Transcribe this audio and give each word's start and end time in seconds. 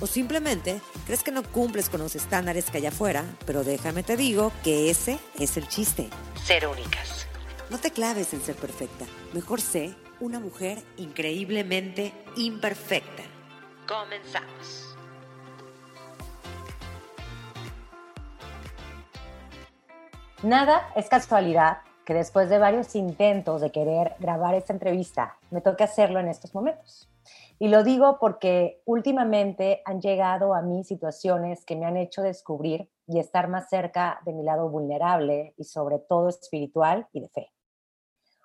O 0.00 0.06
simplemente 0.06 0.80
crees 1.06 1.22
que 1.22 1.32
no 1.32 1.42
cumples 1.42 1.88
con 1.88 2.00
los 2.00 2.14
estándares 2.14 2.70
que 2.70 2.78
hay 2.78 2.86
afuera, 2.86 3.24
pero 3.46 3.64
déjame 3.64 4.02
te 4.02 4.16
digo 4.16 4.52
que 4.62 4.90
ese 4.90 5.18
es 5.38 5.56
el 5.56 5.68
chiste. 5.68 6.08
Ser 6.44 6.66
únicas. 6.66 7.26
No 7.70 7.78
te 7.78 7.90
claves 7.90 8.32
en 8.32 8.40
ser 8.40 8.54
perfecta. 8.54 9.04
Mejor 9.32 9.60
sé 9.60 9.94
una 10.20 10.40
mujer 10.40 10.82
increíblemente 10.96 12.12
imperfecta. 12.36 13.22
Comenzamos. 13.86 14.96
Nada 20.42 20.92
es 20.94 21.08
casualidad 21.08 21.78
que 22.04 22.14
después 22.14 22.48
de 22.48 22.58
varios 22.58 22.94
intentos 22.94 23.60
de 23.60 23.72
querer 23.72 24.14
grabar 24.18 24.54
esta 24.54 24.72
entrevista, 24.72 25.36
me 25.50 25.60
toque 25.60 25.84
hacerlo 25.84 26.20
en 26.20 26.28
estos 26.28 26.54
momentos. 26.54 27.08
Y 27.60 27.68
lo 27.68 27.82
digo 27.82 28.18
porque 28.20 28.82
últimamente 28.84 29.82
han 29.84 30.00
llegado 30.00 30.54
a 30.54 30.62
mí 30.62 30.84
situaciones 30.84 31.64
que 31.64 31.74
me 31.74 31.86
han 31.86 31.96
hecho 31.96 32.22
descubrir 32.22 32.88
y 33.08 33.18
estar 33.18 33.48
más 33.48 33.68
cerca 33.68 34.20
de 34.24 34.32
mi 34.32 34.44
lado 34.44 34.68
vulnerable 34.68 35.54
y 35.56 35.64
sobre 35.64 35.98
todo 35.98 36.28
espiritual 36.28 37.08
y 37.12 37.20
de 37.20 37.28
fe. 37.30 37.52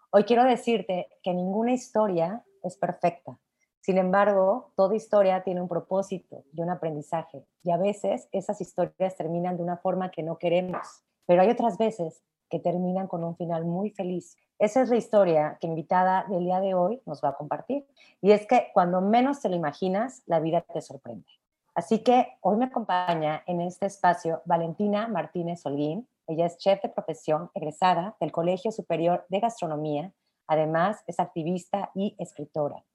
Hoy 0.10 0.24
quiero 0.24 0.44
decirte 0.44 1.10
que 1.22 1.34
ninguna 1.34 1.74
historia 1.74 2.44
es 2.64 2.76
perfecta. 2.78 3.40
Sin 3.82 3.98
embargo, 3.98 4.72
toda 4.76 4.96
historia 4.96 5.44
tiene 5.44 5.62
un 5.62 5.68
propósito 5.68 6.46
y 6.54 6.62
un 6.62 6.70
aprendizaje. 6.70 7.46
Y 7.64 7.72
a 7.72 7.78
veces 7.78 8.30
esas 8.32 8.62
historias 8.62 9.16
terminan 9.16 9.58
de 9.58 9.64
una 9.64 9.78
forma 9.78 10.10
que 10.10 10.24
no 10.24 10.38
queremos. 10.38 11.04
Pero 11.26 11.42
hay 11.42 11.50
otras 11.50 11.78
veces 11.78 12.24
que 12.54 12.60
terminan 12.60 13.08
con 13.08 13.24
un 13.24 13.36
final 13.36 13.66
muy 13.66 13.90
feliz. 13.90 14.38
Esa 14.60 14.84
es 14.84 14.90
la 14.90 14.96
historia 14.96 15.58
que 15.60 15.66
invitada 15.66 16.28
del 16.30 16.44
día 16.44 16.60
de 16.60 16.76
hoy 16.76 17.02
nos 17.08 17.20
va 17.24 17.30
a 17.30 17.34
compartir. 17.36 17.88
Y 18.22 18.30
es 18.30 18.46
que 18.46 18.68
cuando 18.76 19.02
menos 19.02 19.42
te 19.42 19.50
lo 19.50 19.56
imaginas, 19.56 20.22
la 20.28 20.40
vida 20.40 20.62
te 20.62 20.80
sorprende. 20.80 21.26
Así 21.74 22.04
que 22.04 22.38
hoy 22.42 22.58
me 22.58 22.66
acompaña 22.66 23.42
en 23.48 23.60
este 23.60 23.88
espacio 23.88 24.44
Valentina 24.46 25.08
Martínez 25.08 25.66
Holguín. 25.66 26.08
Ella 26.28 26.46
es 26.46 26.60
chef 26.60 26.80
de 26.84 26.90
profesión 26.90 27.50
egresada 27.56 28.16
del 28.20 28.32
Colegio 28.32 28.72
Superior 28.72 29.26
de 29.30 29.40
Gastronomía. 29.40 30.14
Además, 30.46 31.04
es 31.08 31.20
activista 31.20 31.90
y 31.96 32.16
escritora. 32.20 32.86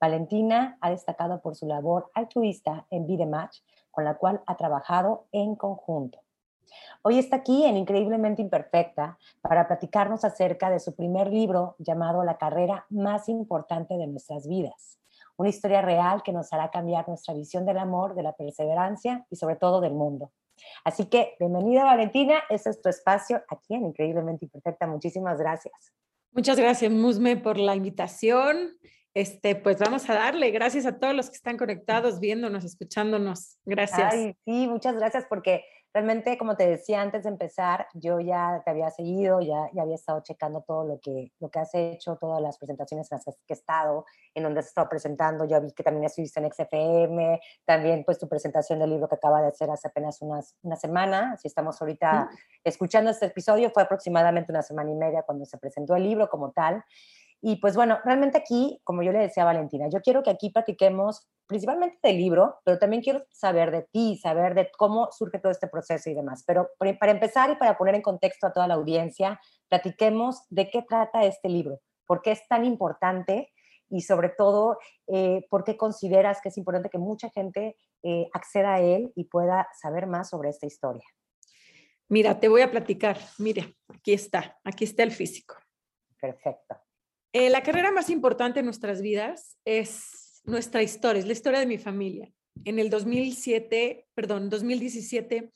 Valentina 0.00 0.76
ha 0.80 0.90
destacado 0.90 1.40
por 1.40 1.54
su 1.54 1.66
labor 1.66 2.10
altruista 2.14 2.84
en 2.90 3.06
Be 3.06 3.26
Match, 3.26 3.60
con 3.92 4.04
la 4.04 4.14
cual 4.14 4.42
ha 4.44 4.56
trabajado 4.56 5.28
en 5.30 5.54
conjunto. 5.54 6.23
Hoy 7.02 7.18
está 7.18 7.36
aquí 7.36 7.64
en 7.64 7.76
Increíblemente 7.76 8.42
Imperfecta 8.42 9.18
para 9.40 9.66
platicarnos 9.66 10.24
acerca 10.24 10.70
de 10.70 10.80
su 10.80 10.94
primer 10.94 11.28
libro 11.28 11.76
llamado 11.78 12.24
La 12.24 12.38
carrera 12.38 12.86
más 12.90 13.28
importante 13.28 13.96
de 13.96 14.06
nuestras 14.06 14.48
vidas. 14.48 14.98
Una 15.36 15.48
historia 15.48 15.82
real 15.82 16.22
que 16.22 16.32
nos 16.32 16.52
hará 16.52 16.70
cambiar 16.70 17.08
nuestra 17.08 17.34
visión 17.34 17.66
del 17.66 17.78
amor, 17.78 18.14
de 18.14 18.22
la 18.22 18.32
perseverancia 18.32 19.26
y 19.30 19.36
sobre 19.36 19.56
todo 19.56 19.80
del 19.80 19.94
mundo. 19.94 20.30
Así 20.84 21.06
que 21.06 21.34
bienvenida 21.38 21.84
Valentina, 21.84 22.42
este 22.48 22.70
es 22.70 22.80
tu 22.80 22.88
espacio 22.88 23.42
aquí 23.48 23.74
en 23.74 23.86
Increíblemente 23.86 24.44
Imperfecta. 24.44 24.86
Muchísimas 24.86 25.38
gracias. 25.38 25.92
Muchas 26.32 26.58
gracias 26.58 26.90
Musme 26.90 27.36
por 27.36 27.58
la 27.58 27.74
invitación. 27.74 28.78
Este, 29.14 29.54
pues 29.54 29.78
vamos 29.78 30.10
a 30.10 30.14
darle 30.14 30.50
gracias 30.50 30.86
a 30.86 30.98
todos 30.98 31.14
los 31.14 31.30
que 31.30 31.36
están 31.36 31.56
conectados, 31.56 32.18
viéndonos, 32.18 32.64
escuchándonos. 32.64 33.58
Gracias. 33.64 34.12
Ay, 34.12 34.36
sí, 34.44 34.66
muchas 34.66 34.96
gracias 34.96 35.24
porque 35.28 35.64
realmente, 35.94 36.36
como 36.36 36.56
te 36.56 36.68
decía 36.68 37.00
antes 37.00 37.22
de 37.22 37.28
empezar, 37.28 37.86
yo 37.94 38.18
ya 38.18 38.60
te 38.64 38.72
había 38.72 38.90
seguido, 38.90 39.40
ya, 39.40 39.70
ya 39.72 39.82
había 39.82 39.94
estado 39.94 40.20
checando 40.24 40.60
todo 40.62 40.84
lo 40.84 40.98
que, 40.98 41.32
lo 41.38 41.48
que 41.50 41.60
has 41.60 41.72
hecho, 41.72 42.16
todas 42.16 42.42
las 42.42 42.58
presentaciones 42.58 43.10
en 43.12 43.18
las 43.18 43.24
que 43.24 43.32
he 43.48 43.52
estado, 43.54 44.04
en 44.34 44.42
donde 44.42 44.58
has 44.58 44.66
estado 44.66 44.88
presentando. 44.88 45.44
Yo 45.44 45.60
vi 45.60 45.72
que 45.72 45.84
también 45.84 46.04
estuviste 46.04 46.40
en 46.40 46.50
XFM, 46.52 47.40
también 47.64 48.02
pues 48.04 48.18
tu 48.18 48.28
presentación 48.28 48.80
del 48.80 48.90
libro 48.90 49.08
que 49.08 49.14
acaba 49.14 49.40
de 49.40 49.48
hacer 49.48 49.70
hace 49.70 49.86
apenas 49.86 50.20
unas, 50.20 50.56
una 50.62 50.74
semana. 50.74 51.36
Si 51.36 51.46
estamos 51.46 51.80
ahorita 51.80 52.28
escuchando 52.64 53.12
este 53.12 53.26
episodio, 53.26 53.70
fue 53.70 53.84
aproximadamente 53.84 54.50
una 54.50 54.62
semana 54.62 54.90
y 54.90 54.96
media 54.96 55.22
cuando 55.22 55.46
se 55.46 55.58
presentó 55.58 55.94
el 55.94 56.02
libro 56.02 56.28
como 56.28 56.50
tal. 56.50 56.84
Y 57.46 57.56
pues 57.56 57.76
bueno, 57.76 57.98
realmente 58.02 58.38
aquí, 58.38 58.80
como 58.84 59.02
yo 59.02 59.12
le 59.12 59.18
decía 59.18 59.42
a 59.42 59.46
Valentina, 59.46 59.86
yo 59.92 60.00
quiero 60.00 60.22
que 60.22 60.30
aquí 60.30 60.48
platiquemos 60.48 61.28
principalmente 61.46 61.98
del 62.02 62.16
libro, 62.16 62.56
pero 62.64 62.78
también 62.78 63.02
quiero 63.02 63.26
saber 63.32 63.70
de 63.70 63.82
ti, 63.82 64.16
saber 64.16 64.54
de 64.54 64.70
cómo 64.78 65.12
surge 65.12 65.40
todo 65.40 65.52
este 65.52 65.68
proceso 65.68 66.08
y 66.08 66.14
demás. 66.14 66.42
Pero 66.46 66.70
para 66.78 67.12
empezar 67.12 67.50
y 67.50 67.56
para 67.56 67.76
poner 67.76 67.96
en 67.96 68.00
contexto 68.00 68.46
a 68.46 68.52
toda 68.54 68.66
la 68.66 68.72
audiencia, 68.72 69.38
platiquemos 69.68 70.46
de 70.48 70.70
qué 70.70 70.80
trata 70.88 71.26
este 71.26 71.50
libro, 71.50 71.80
por 72.06 72.22
qué 72.22 72.30
es 72.30 72.48
tan 72.48 72.64
importante 72.64 73.52
y 73.90 74.00
sobre 74.00 74.30
todo, 74.30 74.78
eh, 75.08 75.44
por 75.50 75.64
qué 75.64 75.76
consideras 75.76 76.40
que 76.40 76.48
es 76.48 76.56
importante 76.56 76.88
que 76.88 76.96
mucha 76.96 77.28
gente 77.28 77.76
eh, 78.02 78.26
acceda 78.32 78.76
a 78.76 78.80
él 78.80 79.12
y 79.16 79.24
pueda 79.24 79.68
saber 79.78 80.06
más 80.06 80.30
sobre 80.30 80.48
esta 80.48 80.64
historia. 80.64 81.04
Mira, 82.08 82.40
te 82.40 82.48
voy 82.48 82.62
a 82.62 82.70
platicar. 82.70 83.18
Mira, 83.38 83.66
aquí 83.94 84.14
está, 84.14 84.58
aquí 84.64 84.84
está 84.84 85.02
el 85.02 85.10
físico. 85.10 85.56
Perfecto. 86.18 86.83
Eh, 87.36 87.50
la 87.50 87.64
carrera 87.64 87.90
más 87.90 88.10
importante 88.10 88.60
en 88.60 88.64
nuestras 88.64 89.02
vidas 89.02 89.58
es 89.64 90.40
nuestra 90.44 90.84
historia, 90.84 91.18
es 91.18 91.26
la 91.26 91.32
historia 91.32 91.58
de 91.58 91.66
mi 91.66 91.78
familia. 91.78 92.32
En 92.64 92.78
el 92.78 92.90
2007, 92.90 94.06
perdón, 94.14 94.48
2017, 94.48 95.52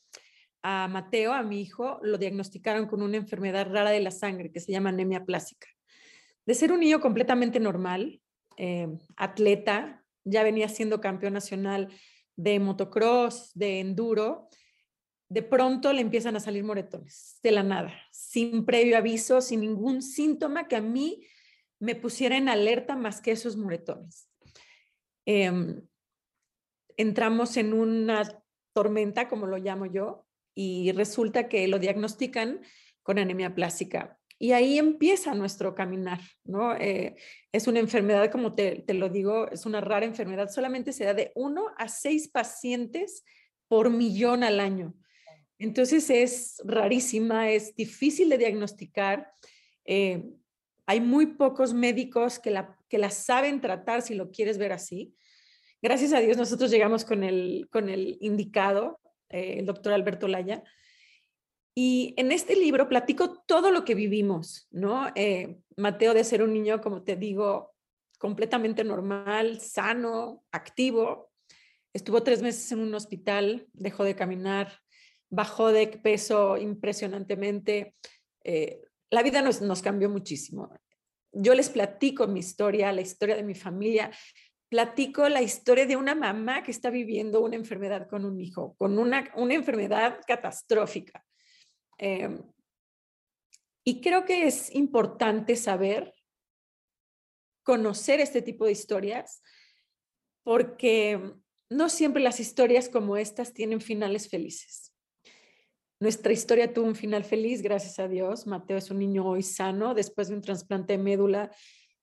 a 0.65 0.89
Mateo, 0.89 1.33
a 1.33 1.45
mi 1.45 1.61
hijo, 1.61 2.01
lo 2.03 2.19
diagnosticaron 2.19 2.89
con 2.89 3.01
una 3.01 3.17
enfermedad 3.17 3.69
rara 3.71 3.93
de 3.93 4.01
la 4.01 4.11
sangre 4.11 4.51
que 4.51 4.59
se 4.59 4.73
llama 4.73 4.89
anemia 4.89 5.25
plástica. 5.25 5.69
De 6.45 6.55
ser 6.55 6.73
un 6.73 6.81
niño 6.81 6.99
completamente 6.99 7.61
normal, 7.61 8.21
eh, 8.57 8.89
atleta, 9.17 10.05
ya 10.25 10.43
venía 10.43 10.69
siendo 10.69 11.01
campeón 11.01 11.35
nacional 11.35 11.93
de 12.35 12.59
motocross, 12.59 13.53
de 13.55 13.79
enduro, 13.79 14.49
de 15.29 15.45
pronto 15.45 15.93
le 15.93 16.01
empiezan 16.01 16.35
a 16.35 16.41
salir 16.41 16.65
moretones, 16.65 17.39
de 17.41 17.53
la 17.53 17.63
nada, 17.63 17.95
sin 18.11 18.65
previo 18.65 18.97
aviso, 18.97 19.41
sin 19.41 19.61
ningún 19.61 20.03
síntoma 20.03 20.67
que 20.67 20.75
a 20.75 20.81
mí 20.81 21.23
me 21.81 21.95
pusiera 21.95 22.37
en 22.37 22.49
alerta 22.49 22.97
más 22.97 23.21
que 23.21 23.33
esos 23.33 23.57
moretones. 23.57 24.29
Em, 25.27 25.83
entramos 26.97 27.57
en 27.57 27.73
una 27.73 28.43
tormenta, 28.73 29.29
como 29.29 29.47
lo 29.47 29.59
llamo 29.59 29.87
yo, 29.87 30.27
y 30.55 30.91
resulta 30.93 31.49
que 31.49 31.69
lo 31.69 31.79
diagnostican 31.79 32.61
con 33.03 33.19
anemia 33.19 33.55
plástica. 33.55 34.19
Y 34.41 34.53
ahí 34.53 34.79
empieza 34.79 35.35
nuestro 35.35 35.75
caminar, 35.75 36.21
¿no? 36.45 36.75
Eh, 36.77 37.17
es 37.53 37.67
una 37.67 37.81
enfermedad, 37.81 38.31
como 38.31 38.55
te, 38.55 38.85
lo 38.95 39.09
digo, 39.09 39.51
es 39.51 39.67
una 39.67 39.81
rara 39.81 40.07
enfermedad, 40.07 40.49
solamente 40.49 40.93
se 40.93 41.05
da 41.05 41.15
de 41.15 41.33
uno 41.35 41.73
a 41.77 41.89
seis 41.89 42.29
pacientes 42.29 43.25
por 43.67 43.91
millón 43.91 44.45
al 44.45 44.61
año. 44.61 44.95
Entonces 45.59 46.09
es 46.09 46.63
rarísima, 46.65 47.51
es 47.51 47.75
difícil 47.75 48.29
de 48.29 48.39
diagnosticar. 48.39 49.33
Eh, 49.85 50.23
hay 50.89 51.03
muy 51.03 51.27
pocos 51.27 51.75
médicos 51.75 52.39
que 52.39 52.51
la, 52.51 52.75
que 52.89 52.97
la 52.97 53.11
saben 53.11 53.61
tratar, 53.61 54.01
si 54.01 54.15
lo 54.15 54.31
quieres 54.31 54.57
ver 54.57 54.73
así. 54.73 55.15
Gracias 55.83 56.15
a 56.15 56.21
Dios 56.21 56.39
nosotros 56.39 56.71
llegamos 56.71 57.05
con 57.05 57.25
el, 57.25 57.69
con 57.71 57.91
el 57.91 58.17
indicado, 58.23 58.99
eh, 59.29 59.57
el 59.59 59.67
doctor 59.67 59.93
Alberto 59.93 60.29
Laya. 60.29 60.65
Y 61.75 62.15
en 62.17 62.33
este 62.33 62.57
libro 62.57 62.89
platico 62.89 63.43
todo 63.47 63.71
lo 63.71 63.85
que 63.85 63.95
vivimos, 63.95 64.67
¿no? 64.71 65.09
Eh, 65.15 65.59
Mateo 65.77 66.15
de 66.15 66.25
ser 66.25 66.43
un 66.43 66.55
niño, 66.55 66.81
como 66.81 67.03
te 67.03 67.17
digo, 67.17 67.75
completamente 68.19 68.83
normal, 68.83 69.61
sano, 69.61 70.43
activo. 70.53 71.31
Estuvo 71.93 72.23
tres 72.23 72.41
meses 72.41 72.73
en 72.73 72.81
un 72.81 72.95
hospital, 72.95 73.69
dejó 73.75 74.05
de 74.05 74.17
caminar, 74.17 74.81
bajó 75.29 75.71
de 75.71 75.87
peso 75.87 76.57
impresionantemente. 76.57 77.95
Eh, 78.43 78.81
la 79.11 79.23
vida 79.23 79.43
nos, 79.43 79.83
cambió 79.83 80.09
muchísimo. 80.09 80.71
Yo 81.33 81.55
les 81.55 81.69
platico 81.71 82.27
mi 82.27 82.41
historia, 82.41 82.93
la 82.93 83.01
historia 83.01 83.37
de 83.37 83.43
mi 83.43 83.55
familia, 83.55 84.11
platico 84.69 85.29
la 85.29 85.43
historia 85.43 85.87
de 85.87 85.97
una 85.97 86.15
mamá 86.15 86.63
que 86.63 86.71
está 86.71 86.91
viviendo 86.91 87.41
una 87.41 87.57
enfermedad 87.57 88.09
con 88.09 88.25
un 88.25 88.41
hijo, 88.41 88.75
con 88.77 88.99
una, 88.99 89.31
una 89.37 89.55
enfermedad 89.55 90.21
catastrófica. 90.27 91.25
Em, 91.97 92.43
y 93.85 94.01
creo 94.01 94.25
que 94.25 94.47
es 94.47 94.75
importante 94.75 95.57
saber, 95.57 96.15
conocer 97.63 98.21
este 98.21 98.43
tipo 98.43 98.67
de 98.67 98.73
historias, 98.73 99.43
porque 100.43 101.35
no 101.71 101.89
siempre 101.89 102.23
las 102.23 102.41
historias 102.41 102.89
como 102.89 103.17
estas 103.17 103.53
tienen 103.53 103.81
finales 103.81 104.29
felices. 104.29 104.95
Nuestra 106.01 106.33
historia 106.33 106.73
tuvo 106.73 106.87
un 106.87 106.95
final 106.95 107.25
feliz, 107.25 107.61
gracias 107.61 107.99
a 107.99 108.07
Dios. 108.07 108.47
Mateo 108.47 108.77
es 108.77 108.91
un 108.91 108.99
niño 108.99 109.27
hoy 109.27 109.43
sano 109.43 109.95
después 109.95 110.29
de 110.29 110.35
un 110.35 110.43
trasplante 110.43 110.93
de 110.93 111.03
médula, 111.03 111.51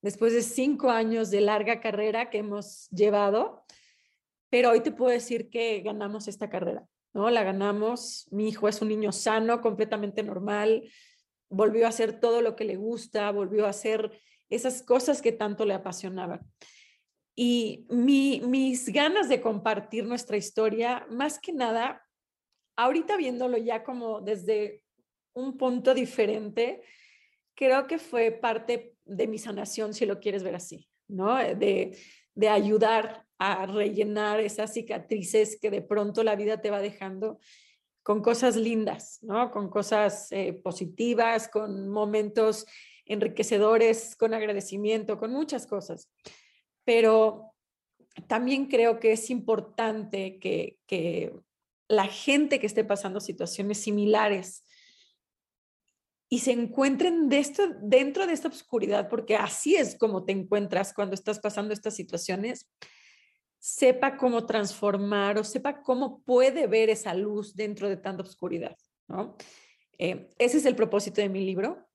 después 0.02 0.34
de 0.34 0.42
cinco 0.42 0.90
años 0.90 1.32
de 1.32 1.42
larga 1.42 1.80
carrera 1.80 2.30
que 2.30 2.40
hemos 2.40 2.90
llevado. 2.90 3.64
Pero 4.50 4.72
hoy 4.72 4.82
te 4.82 4.92
puedo 4.92 5.12
decir 5.12 5.50
que 5.50 5.80
ganamos 5.80 6.28
esta 6.28 6.50
carrera, 6.50 6.86
¿no? 7.14 7.30
La 7.30 7.44
ganamos. 7.44 8.28
Mi 8.32 8.50
hijo 8.50 8.68
es 8.68 8.82
un 8.82 8.90
niño 8.90 9.12
sano, 9.14 9.62
completamente 9.62 10.24
normal. 10.24 10.90
Volvió 11.50 11.86
a 11.86 11.90
hacer 11.90 12.20
todo 12.20 12.42
lo 12.42 12.56
que 12.56 12.66
le 12.66 12.76
gusta, 12.76 13.32
volvió 13.32 13.66
a 13.66 13.70
hacer 13.70 14.12
esas 14.50 14.84
cosas 14.84 15.22
que 15.22 15.32
tanto 15.32 15.66
le 15.66 15.74
apasionaban. 15.74 16.42
Y 17.34 17.86
mis 17.90 18.90
ganas 18.90 19.28
de 19.30 19.42
compartir 19.42 20.06
nuestra 20.06 20.38
historia, 20.38 21.06
más 21.10 21.40
que 21.40 21.52
nada, 21.52 22.05
ahorita 22.76 23.18
viéndolo 23.18 23.58
ya 23.58 23.84
como 23.84 24.22
desde 24.22 24.84
un 25.34 25.58
punto 25.58 25.94
diferente, 25.94 26.82
creo 27.56 27.88
que 27.88 27.98
fue 27.98 28.32
parte 28.32 28.96
de 29.06 29.28
mi 29.28 29.38
sanación, 29.38 29.94
si 29.94 30.06
lo 30.06 30.20
quieres 30.20 30.44
ver 30.44 30.56
así, 30.56 30.90
¿no? 31.08 31.36
De, 31.36 31.98
de 32.34 32.50
ayudar 32.50 33.26
a 33.38 33.66
rellenar 33.66 34.40
esas 34.40 34.74
cicatrices 34.74 35.60
que 35.60 35.70
de 35.70 35.82
pronto 35.82 36.24
la 36.24 36.36
vida 36.36 36.62
te 36.62 36.72
va 36.72 36.82
dejando 36.82 37.40
con 38.04 38.22
cosas 38.22 38.56
lindas, 38.56 39.20
¿no? 39.24 39.52
Con 39.52 39.70
cosas 39.70 40.32
eh, 40.32 40.54
positivas, 40.54 41.48
con 41.48 41.90
momentos 41.90 42.66
enriquecedores, 43.06 44.16
con 44.16 44.34
agradecimiento, 44.34 45.18
con 45.18 45.32
muchas 45.32 45.66
cosas. 45.68 46.10
Pero 46.84 47.54
también 48.28 48.68
creo 48.68 49.00
que 49.00 49.12
es 49.12 49.30
importante 49.30 50.40
que, 50.40 50.78
que 50.88 51.34
la 51.88 52.08
gente 52.08 52.60
que 52.60 52.68
esté 52.68 52.84
pasando 52.84 53.20
situaciones 53.20 53.80
similares 53.80 54.64
y 56.30 56.40
se 56.40 56.52
encuentren 56.52 57.30
de 57.30 57.46
dentro 57.82 58.26
de 58.26 58.34
esta 58.34 58.48
oscuridad, 58.48 59.10
porque 59.10 59.36
así 59.36 59.76
es 59.76 59.98
como 59.98 60.26
te 60.26 60.32
encuentras 60.32 60.94
cuando 60.94 61.14
estás 61.14 61.40
pasando 61.40 61.74
estas 61.74 61.96
situaciones, 61.96 62.70
sepa 63.60 64.18
cómo 64.18 64.46
transformar 64.46 65.38
o 65.38 65.44
sepa 65.44 65.82
cómo 65.82 66.22
puede 66.24 66.68
ver 66.68 66.90
esa 66.90 67.14
luz 67.14 67.56
dentro 67.56 67.90
de 67.90 67.98
tanta 67.98 68.24
oscuridad. 68.24 68.76
¿no? 69.08 69.38
Eh, 69.98 70.34
ese 70.38 70.58
es 70.58 70.66
el 70.66 70.76
propósito 70.76 71.22
de 71.22 71.30
mi 71.30 71.46
libro, 71.46 71.88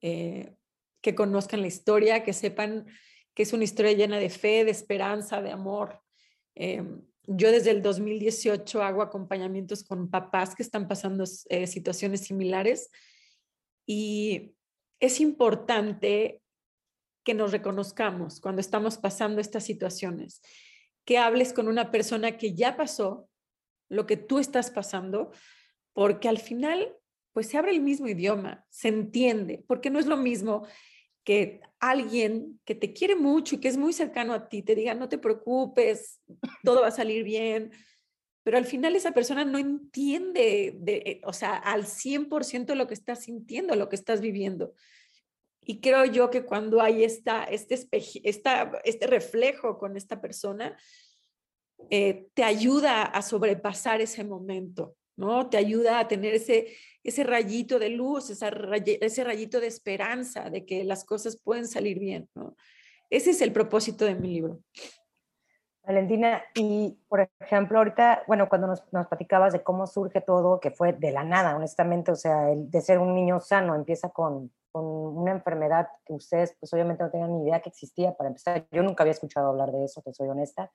eh, 0.00 0.54
que 1.00 1.14
conozcan 1.14 1.60
la 1.60 1.66
historia, 1.66 2.22
que 2.22 2.32
sepan 2.32 2.86
que 3.34 3.42
es 3.42 3.52
una 3.52 3.64
historia 3.64 3.92
llena 3.92 4.18
de 4.18 4.30
fe, 4.30 4.64
de 4.64 4.70
esperanza, 4.70 5.40
de 5.40 5.50
amor. 5.50 6.02
Eh, 6.54 6.84
yo 7.26 7.50
desde 7.50 7.70
el 7.70 7.82
2018 7.82 8.82
hago 8.82 9.02
acompañamientos 9.02 9.84
con 9.84 10.10
papás 10.10 10.54
que 10.54 10.62
están 10.62 10.88
pasando 10.88 11.24
situaciones 11.26 12.22
similares 12.22 12.90
y 13.86 14.54
es 15.00 15.20
importante 15.20 16.40
que 17.24 17.34
nos 17.34 17.52
reconozcamos 17.52 18.40
cuando 18.40 18.60
estamos 18.60 18.98
pasando 18.98 19.40
estas 19.40 19.64
situaciones, 19.64 20.40
que 21.04 21.18
hables 21.18 21.52
con 21.52 21.68
una 21.68 21.90
persona 21.90 22.36
que 22.36 22.54
ya 22.54 22.76
pasó 22.76 23.28
lo 23.88 24.06
que 24.06 24.16
tú 24.16 24.38
estás 24.38 24.70
pasando, 24.70 25.30
porque 25.92 26.28
al 26.28 26.38
final 26.38 26.96
pues 27.32 27.48
se 27.48 27.58
abre 27.58 27.72
el 27.72 27.80
mismo 27.80 28.08
idioma, 28.08 28.64
se 28.68 28.88
entiende, 28.88 29.64
porque 29.66 29.90
no 29.90 29.98
es 29.98 30.06
lo 30.06 30.16
mismo 30.16 30.66
que 31.24 31.60
alguien 31.80 32.60
que 32.64 32.74
te 32.74 32.92
quiere 32.92 33.16
mucho 33.16 33.56
y 33.56 33.58
que 33.58 33.68
es 33.68 33.76
muy 33.76 33.92
cercano 33.92 34.32
a 34.32 34.48
ti 34.48 34.62
te 34.62 34.74
diga, 34.74 34.94
no 34.94 35.08
te 35.08 35.18
preocupes, 35.18 36.20
todo 36.64 36.82
va 36.82 36.88
a 36.88 36.92
salir 36.92 37.24
bien, 37.24 37.72
pero 38.44 38.58
al 38.58 38.64
final 38.64 38.96
esa 38.96 39.12
persona 39.12 39.44
no 39.44 39.58
entiende, 39.58 40.74
de, 40.78 41.20
o 41.24 41.32
sea, 41.32 41.54
al 41.54 41.86
100% 41.86 42.74
lo 42.74 42.86
que 42.88 42.94
estás 42.94 43.24
sintiendo, 43.24 43.76
lo 43.76 43.88
que 43.88 43.96
estás 43.96 44.20
viviendo. 44.20 44.74
Y 45.60 45.80
creo 45.80 46.04
yo 46.04 46.28
que 46.28 46.44
cuando 46.44 46.80
hay 46.80 47.04
esta, 47.04 47.44
este, 47.44 47.86
esta, 48.24 48.80
este 48.84 49.06
reflejo 49.06 49.78
con 49.78 49.96
esta 49.96 50.20
persona, 50.20 50.76
eh, 51.90 52.26
te 52.34 52.42
ayuda 52.42 53.02
a 53.02 53.22
sobrepasar 53.22 54.00
ese 54.00 54.24
momento. 54.24 54.96
¿No? 55.22 55.48
Te 55.48 55.56
ayuda 55.56 56.00
a 56.00 56.08
tener 56.08 56.34
ese, 56.34 56.66
ese 57.02 57.24
rayito 57.24 57.78
de 57.78 57.88
luz, 57.88 58.28
ese 58.30 59.24
rayito 59.24 59.60
de 59.60 59.66
esperanza 59.66 60.50
de 60.50 60.66
que 60.66 60.84
las 60.84 61.04
cosas 61.04 61.40
pueden 61.42 61.66
salir 61.66 61.98
bien, 61.98 62.28
¿no? 62.34 62.56
Ese 63.08 63.30
es 63.30 63.40
el 63.40 63.52
propósito 63.52 64.04
de 64.04 64.14
mi 64.14 64.28
libro. 64.28 64.60
Valentina, 65.84 66.42
y 66.54 66.98
por 67.08 67.28
ejemplo, 67.40 67.78
ahorita, 67.78 68.24
bueno, 68.26 68.48
cuando 68.48 68.68
nos, 68.68 68.82
nos, 68.92 69.06
platicabas 69.08 69.52
de 69.52 69.62
cómo 69.62 69.86
surge 69.86 70.20
todo, 70.20 70.60
que 70.60 70.70
fue 70.70 70.92
de 70.92 71.10
la 71.10 71.24
nada, 71.24 71.56
honestamente, 71.56 72.12
o 72.12 72.16
sea, 72.16 72.46
de 72.54 72.80
ser 72.80 72.98
un 72.98 73.14
niño 73.14 73.40
sano 73.40 73.74
empieza 73.74 74.10
con, 74.10 74.52
con 74.72 74.84
una 74.84 75.32
enfermedad 75.32 75.88
que 76.06 76.14
ustedes, 76.14 76.56
pues 76.58 76.72
obviamente 76.72 77.02
no 77.02 77.10
tenían 77.10 77.32
ni 77.32 77.42
idea 77.44 77.60
que 77.60 77.68
existía, 77.68 78.16
para 78.16 78.28
empezar, 78.28 78.66
yo 78.72 78.82
nunca 78.82 79.02
había 79.02 79.12
escuchado 79.12 79.48
hablar 79.48 79.70
de 79.70 79.84
eso, 79.84 80.00
te 80.02 80.12
soy 80.12 80.28
honesta, 80.28 80.72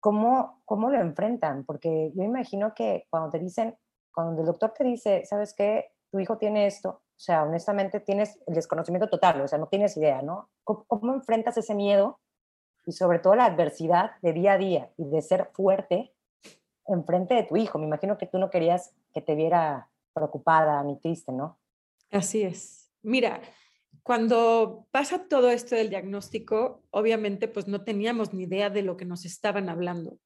¿cómo, 0.00 0.62
cómo 0.64 0.90
lo 0.90 1.00
enfrentan? 1.00 1.64
Porque 1.64 2.12
yo 2.14 2.22
imagino 2.22 2.74
que 2.74 3.06
cuando 3.10 3.30
te 3.30 3.38
dicen, 3.38 3.76
cuando 4.12 4.40
el 4.40 4.46
doctor 4.46 4.72
te 4.76 4.84
dice, 4.84 5.24
¿sabes 5.24 5.54
qué? 5.54 5.92
Tu 6.10 6.18
hijo 6.18 6.38
tiene 6.38 6.66
esto, 6.66 7.02
o 7.20 7.22
sea, 7.22 7.44
honestamente 7.44 8.00
tienes 8.00 8.38
el 8.46 8.54
desconocimiento 8.54 9.08
total, 9.08 9.42
o 9.42 9.46
sea, 9.46 9.58
no 9.58 9.66
tienes 9.66 9.96
idea, 9.98 10.22
¿no? 10.22 10.48
¿Cómo, 10.64 11.12
enfrentas 11.12 11.56
ese 11.58 11.74
miedo 11.74 12.18
y 12.86 12.92
sobre 12.92 13.18
todo 13.18 13.36
la 13.36 13.44
adversidad 13.44 14.12
de 14.22 14.32
día 14.32 14.54
a 14.54 14.58
día 14.58 14.90
y 14.96 15.04
de 15.04 15.20
ser 15.20 15.50
fuerte 15.52 16.14
enfrente 16.86 17.34
de 17.34 17.42
tu 17.42 17.58
hijo? 17.58 17.78
Me 17.78 17.86
imagino 17.86 18.16
que 18.16 18.26
tú 18.26 18.38
no 18.38 18.48
querías 18.48 18.94
que 19.12 19.20
te 19.20 19.34
viera 19.34 19.90
preocupada 20.14 20.82
ni 20.82 20.98
triste, 20.98 21.30
¿no? 21.30 21.58
Así 22.10 22.42
es. 22.42 22.90
Mira, 23.02 23.40
cuando 24.02 24.86
pasa 24.90 25.28
todo 25.28 25.50
esto 25.50 25.74
del 25.74 25.90
diagnóstico, 25.90 26.82
obviamente 26.90 27.48
pues 27.48 27.68
no 27.68 27.84
teníamos 27.84 28.32
ni 28.32 28.44
idea 28.44 28.70
de 28.70 28.82
lo 28.82 28.96
que 28.96 29.04
nos 29.04 29.24
estaban 29.24 29.68
hablando. 29.68 30.18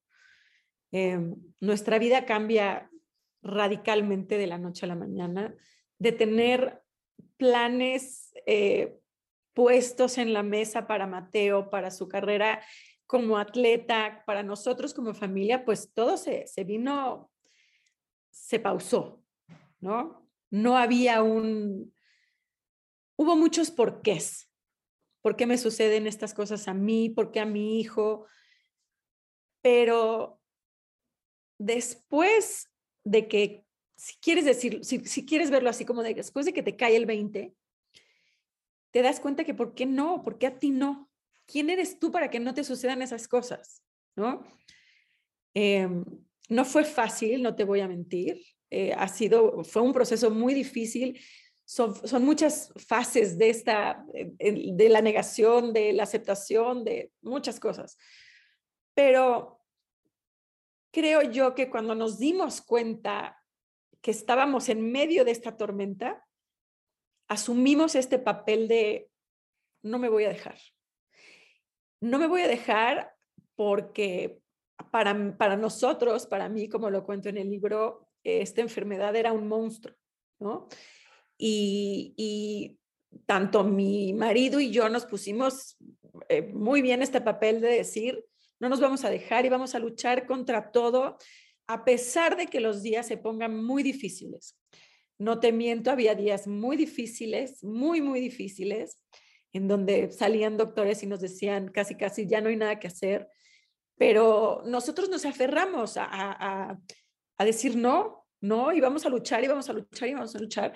Em, 0.93 1.35
nuestra 1.61 1.99
vida 1.99 2.25
cambia 2.25 2.91
radicalmente 3.43 4.39
de 4.39 4.47
la 4.47 4.59
noche 4.59 4.87
a 4.87 4.89
la 4.89 4.95
mañana, 4.95 5.55
de 5.99 6.13
tener 6.13 6.83
planes 7.37 8.33
eh, 8.47 8.99
puestos 9.55 10.19
en 10.19 10.33
la 10.33 10.43
mesa 10.43 10.87
para 10.87 11.07
Mateo, 11.07 11.71
para 11.71 11.91
su 11.91 12.09
carrera 12.09 12.63
como 13.07 13.39
atleta, 13.39 14.23
para 14.27 14.43
nosotros 14.43 14.95
como 14.95 15.15
familia, 15.15 15.65
pues 15.65 15.93
todo 15.93 16.17
se, 16.17 16.47
se 16.47 16.65
vino, 16.65 17.31
se 18.31 18.59
pausó, 18.59 19.23
¿no? 19.81 20.29
No 20.51 20.77
había 20.77 21.23
un, 21.23 21.94
hubo 23.17 23.37
muchos 23.37 23.71
porqués. 23.71 24.51
¿Por 25.23 25.37
qué 25.37 25.47
me 25.47 25.59
suceden 25.59 26.07
estas 26.07 26.35
cosas 26.35 26.69
a 26.69 26.75
mí? 26.75 27.09
¿Por 27.09 27.31
qué 27.31 27.41
a 27.41 27.47
mi 27.47 27.81
hijo? 27.81 28.27
Pero 29.63 30.41
después 31.59 32.69
de 33.05 33.27
que, 33.29 33.65
si 33.97 34.17
quieres 34.21 34.45
decir, 34.45 34.85
si, 34.85 35.01
si 35.07 35.25
quieres 35.25 35.51
verlo 35.51 35.71
así 35.71 35.85
como 35.85 36.03
de, 36.03 36.15
después 36.15 36.45
de 36.45 36.53
que 36.53 36.63
te 36.63 36.77
cae 36.77 36.97
el 36.97 37.07
20, 37.07 37.55
te 38.91 39.03
das 39.03 39.19
cuenta 39.19 39.45
que 39.45 39.55
¿por 39.55 39.75
qué 39.75 39.87
no? 39.87 40.23
¿Por 40.23 40.39
qué 40.39 40.47
a 40.47 40.59
ti 40.59 40.71
no? 40.71 41.11
¿Quién 41.47 41.71
eres 41.71 41.99
tú 41.99 42.13
para 42.13 42.31
que 42.31 42.41
no 42.41 42.55
te 42.55 42.65
sucedan 42.65 43.03
esas 43.03 43.27
cosas? 43.27 43.83
¿No? 44.17 44.45
Em, 45.55 46.05
no 46.49 46.65
fue 46.65 46.85
fácil, 46.85 47.43
no 47.43 47.55
te 47.55 47.65
voy 47.65 47.81
a 47.81 47.89
mentir. 47.89 48.41
Eh, 48.71 48.93
ha 48.93 49.09
sido, 49.09 49.65
fue 49.65 49.83
un 49.83 49.93
proceso 49.93 50.31
muy 50.31 50.55
difícil 50.55 51.19
son, 51.65 52.25
muchas 52.25 52.73
fases 52.77 53.39
de, 53.39 53.51
esta, 53.51 54.05
de 54.09 54.89
la 54.89 55.01
negación, 55.01 55.73
de 55.73 55.93
la 55.93 56.03
aceptación, 56.03 56.85
de 56.85 57.11
muchas 57.23 57.59
cosas. 57.59 57.97
Pero 58.95 59.61
creo 60.93 61.23
yo 61.23 61.55
que 61.55 61.71
cuando 61.71 61.95
nos 61.95 62.19
dimos 62.19 62.61
cuenta 62.61 63.43
que 64.01 64.11
estábamos 64.11 64.69
en 64.69 64.93
medio 64.93 65.25
de 65.25 65.31
esta 65.31 65.57
tormenta, 65.57 66.25
asumimos 67.29 67.95
este 67.95 68.19
papel 68.19 68.69
de 68.69 69.11
no 69.83 69.99
me 69.99 70.09
voy 70.09 70.25
a 70.25 70.29
dejar. 70.29 70.59
No 72.01 72.19
me 72.19 72.27
voy 72.27 72.43
a 72.43 72.49
dejar 72.49 73.15
porque 73.57 74.39
para, 74.91 75.37
para 75.37 75.57
nosotros, 75.57 76.27
para 76.27 76.49
mí, 76.49 76.69
como 76.69 76.91
lo 76.91 77.05
cuento 77.05 77.29
en 77.31 77.39
el 77.39 77.49
libro, 77.49 78.09
esta 78.23 78.61
enfermedad 78.61 79.17
era 79.17 79.33
un 79.33 79.49
monstruo, 79.49 79.97
¿no? 80.39 80.69
Y, 81.39 82.79
tanto 83.27 83.63
mi 83.63 84.13
marido 84.13 84.59
y 84.59 84.71
yo 84.71 84.89
nos 84.89 85.07
pusimos 85.07 85.77
eh, 86.29 86.43
muy 86.53 86.83
bien 86.83 87.01
este 87.01 87.21
papel 87.21 87.61
de 87.61 87.69
decir, 87.69 88.25
no 88.59 88.69
nos 88.69 88.81
vamos 88.81 89.05
a 89.05 89.11
dejar 89.11 89.47
y 89.47 89.51
vamos 89.51 89.75
a 89.75 89.79
luchar 89.79 90.27
contra 90.27 90.73
todo, 90.73 91.17
a 91.69 91.85
pesar 91.85 92.37
de 92.37 92.49
que 92.49 92.61
los 92.61 92.83
días 92.83 93.07
se 93.07 93.17
pongan 93.17 93.65
muy 93.65 93.83
difíciles. 93.83 94.59
No 95.17 95.39
te 95.39 95.53
miento, 95.53 95.93
había 95.93 96.15
días 96.15 96.47
muy 96.47 96.77
difíciles, 96.77 97.63
muy, 97.63 98.01
muy 98.01 98.21
difíciles, 98.21 98.99
en 99.53 99.69
donde 99.69 100.11
salían 100.11 100.57
doctores 100.57 101.03
y 101.05 101.07
nos 101.07 101.21
decían 101.21 101.69
casi, 101.69 101.95
casi, 101.95 102.27
ya 102.27 102.41
no 102.41 102.49
hay 102.49 102.57
nada 102.57 102.81
que 102.81 102.89
hacer, 102.89 103.29
pero 103.97 104.63
nosotros 104.67 105.09
nos 105.09 105.25
aferramos 105.25 105.97
a, 105.97 106.77
a 107.37 107.45
decir, 107.45 107.77
no, 107.77 108.27
¿no? 108.41 108.73
Y 108.73 108.81
vamos 108.81 109.07
a 109.07 109.09
luchar 109.09 109.43
y 109.43 109.49
vamos 109.49 109.69
a 109.69 109.73
luchar 109.73 110.09
y 110.09 110.15
vamos 110.15 110.35
a 110.35 110.39
luchar. 110.39 110.75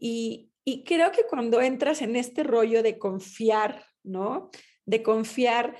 Y, 0.00 0.48
creo 0.86 1.12
que 1.12 1.26
cuando 1.28 1.60
entras 1.60 2.00
en 2.00 2.16
este 2.16 2.42
rollo 2.42 2.82
de 2.82 2.98
confiar, 2.98 3.84
¿no? 4.02 4.50
De 4.86 5.02
confiar 5.02 5.76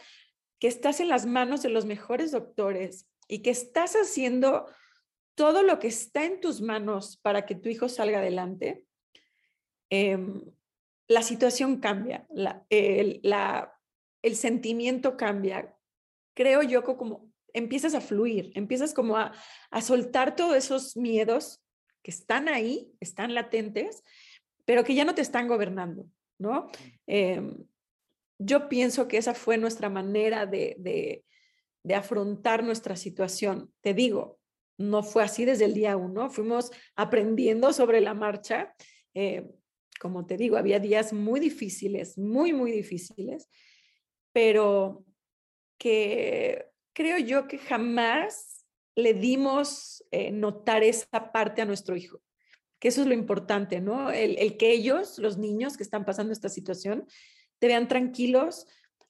que 0.59 0.69
estás 0.69 1.01
en 1.01 1.09
las 1.09 1.27
manos 1.27 1.63
de 1.63 1.71
los 1.71 1.87
mejores 1.87 2.33
doctores 2.33 3.09
y 3.29 3.41
que 3.41 3.51
estás 3.51 3.95
haciendo 3.95 4.67
todo 5.37 5.63
lo 5.63 5.79
que 5.79 5.89
está 5.89 6.25
en 6.25 6.41
tus 6.41 6.61
manos 6.61 7.17
para 7.23 7.47
que 7.47 7.55
tu 7.55 7.69
hijo 7.69 7.89
salga 7.89 8.19
adelante, 8.19 8.85
em, 9.91 10.43
la 11.09 11.23
situación 11.23 11.81
cambia, 11.81 12.27
el, 12.69 13.21
el 14.23 14.37
sentimiento 14.37 15.17
cambia. 15.17 15.75
Creo 16.35 16.63
yo 16.63 16.85
que 16.85 16.97
como 16.97 17.33
empiezas 17.55 17.95
a 17.95 18.01
fluir, 18.01 18.53
empiezas 18.55 18.93
como 18.93 19.17
a, 19.17 19.33
a 19.71 19.83
soltar 19.83 20.37
todos 20.37 20.57
esos 20.57 20.97
miedos 20.97 21.60
que 22.03 22.11
están 22.11 22.49
ahí, 22.49 22.93
están 23.01 23.35
latentes, 23.35 24.03
pero 24.65 24.85
que 24.85 24.95
ya 24.95 25.05
no 25.05 25.15
te 25.15 25.23
están 25.23 25.49
gobernando, 25.49 26.07
¿no? 26.39 26.71
Em, 27.07 27.65
yo 28.39 28.69
pienso 28.69 29.07
que 29.09 29.19
esa 29.19 29.35
fue 29.35 29.59
nuestra 29.59 29.91
manera 29.91 30.47
de, 30.47 30.77
de, 30.79 31.95
afrontar 31.95 32.63
nuestra 32.63 32.97
situación. 32.97 33.73
Te 33.81 33.95
digo, 33.95 34.39
no 34.79 35.03
fue 35.03 35.23
así 35.25 35.45
desde 35.45 35.67
el 35.67 35.75
día 35.75 35.97
uno, 35.97 36.31
fuimos 36.31 36.71
aprendiendo 36.95 37.73
sobre 37.73 38.01
la 38.01 38.15
marcha. 38.15 38.75
Eh, 39.15 39.51
como 39.99 40.25
te 40.25 40.37
digo, 40.37 40.57
había 40.57 40.79
días 40.79 41.13
muy 41.13 41.41
difíciles, 41.41 42.17
muy, 42.17 42.53
muy 42.53 42.71
difíciles, 42.71 43.49
pero 44.33 45.05
que 45.79 46.67
creo 46.95 47.19
yo 47.19 47.47
que 47.49 47.59
jamás 47.59 48.60
le 48.95 49.15
dimos 49.15 50.05
eh, 50.11 50.31
notar 50.31 50.83
esa 50.83 51.33
parte 51.33 51.63
a 51.63 51.65
nuestro 51.65 51.97
hijo, 51.97 52.21
que 52.79 52.89
eso 52.89 53.03
es 53.03 53.07
lo 53.07 53.15
importante, 53.15 53.81
¿no? 53.81 54.11
El, 54.11 54.57
que 54.57 54.73
ellos, 54.73 55.19
los 55.19 55.39
niños 55.39 55.77
que 55.77 55.83
están 55.83 56.05
pasando 56.05 56.33
esta 56.33 56.49
situación, 56.49 57.07
te 57.59 57.67
vean 57.67 57.89
tranquilos, 57.89 58.67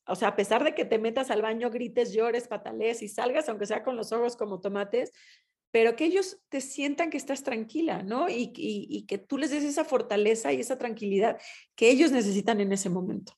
o 0.06 0.16
sea, 0.16 0.28
a 0.28 0.37
pesar 0.37 0.64
de 0.64 0.75
que 0.75 0.84
te 0.84 0.99
metas 0.99 1.30
al 1.30 1.42
baño, 1.42 1.70
grites, 1.70 2.12
llores, 2.12 2.49
patales 2.49 3.00
y 3.02 3.08
salgas, 3.08 3.49
aunque 3.49 3.66
sea 3.66 3.84
con 3.84 3.96
los 3.96 4.12
ojos 4.12 4.37
como 4.37 4.60
tomates, 4.60 5.12
pero 5.70 5.94
que 5.94 6.04
ellos 6.04 6.40
te 6.49 6.60
sientan 6.60 7.10
que 7.10 7.16
estás 7.16 7.44
tranquila, 7.44 8.02
¿no? 8.02 8.28
Y, 8.28 9.04
que 9.06 9.18
tú 9.18 9.38
les 9.38 9.50
des 9.50 9.62
esa 9.62 9.84
fortaleza 9.84 10.52
y 10.52 10.60
esa 10.60 10.78
tranquilidad 10.78 11.40
que 11.76 11.90
ellos 11.90 12.10
necesitan 12.10 12.60
en 12.60 12.72
ese 12.72 12.90
momento. 12.90 13.34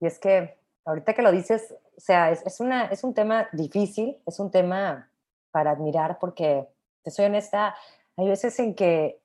Y 0.00 0.06
es 0.06 0.20
que 0.20 0.56
ahorita 0.84 1.14
que 1.14 1.22
lo 1.22 1.32
dices, 1.32 1.74
o 1.96 2.00
sea, 2.00 2.30
es, 2.30 2.42
es 2.46 3.04
un 3.04 3.14
tema 3.14 3.48
difícil, 3.52 4.18
es 4.24 4.38
un 4.38 4.52
tema 4.52 5.09
para 5.50 5.72
admirar 5.72 6.18
porque, 6.18 6.68
te 7.02 7.10
soy 7.10 7.26
honesta, 7.26 7.74
hay 8.16 8.28
veces 8.28 8.58
en 8.58 8.74
que 8.74 9.22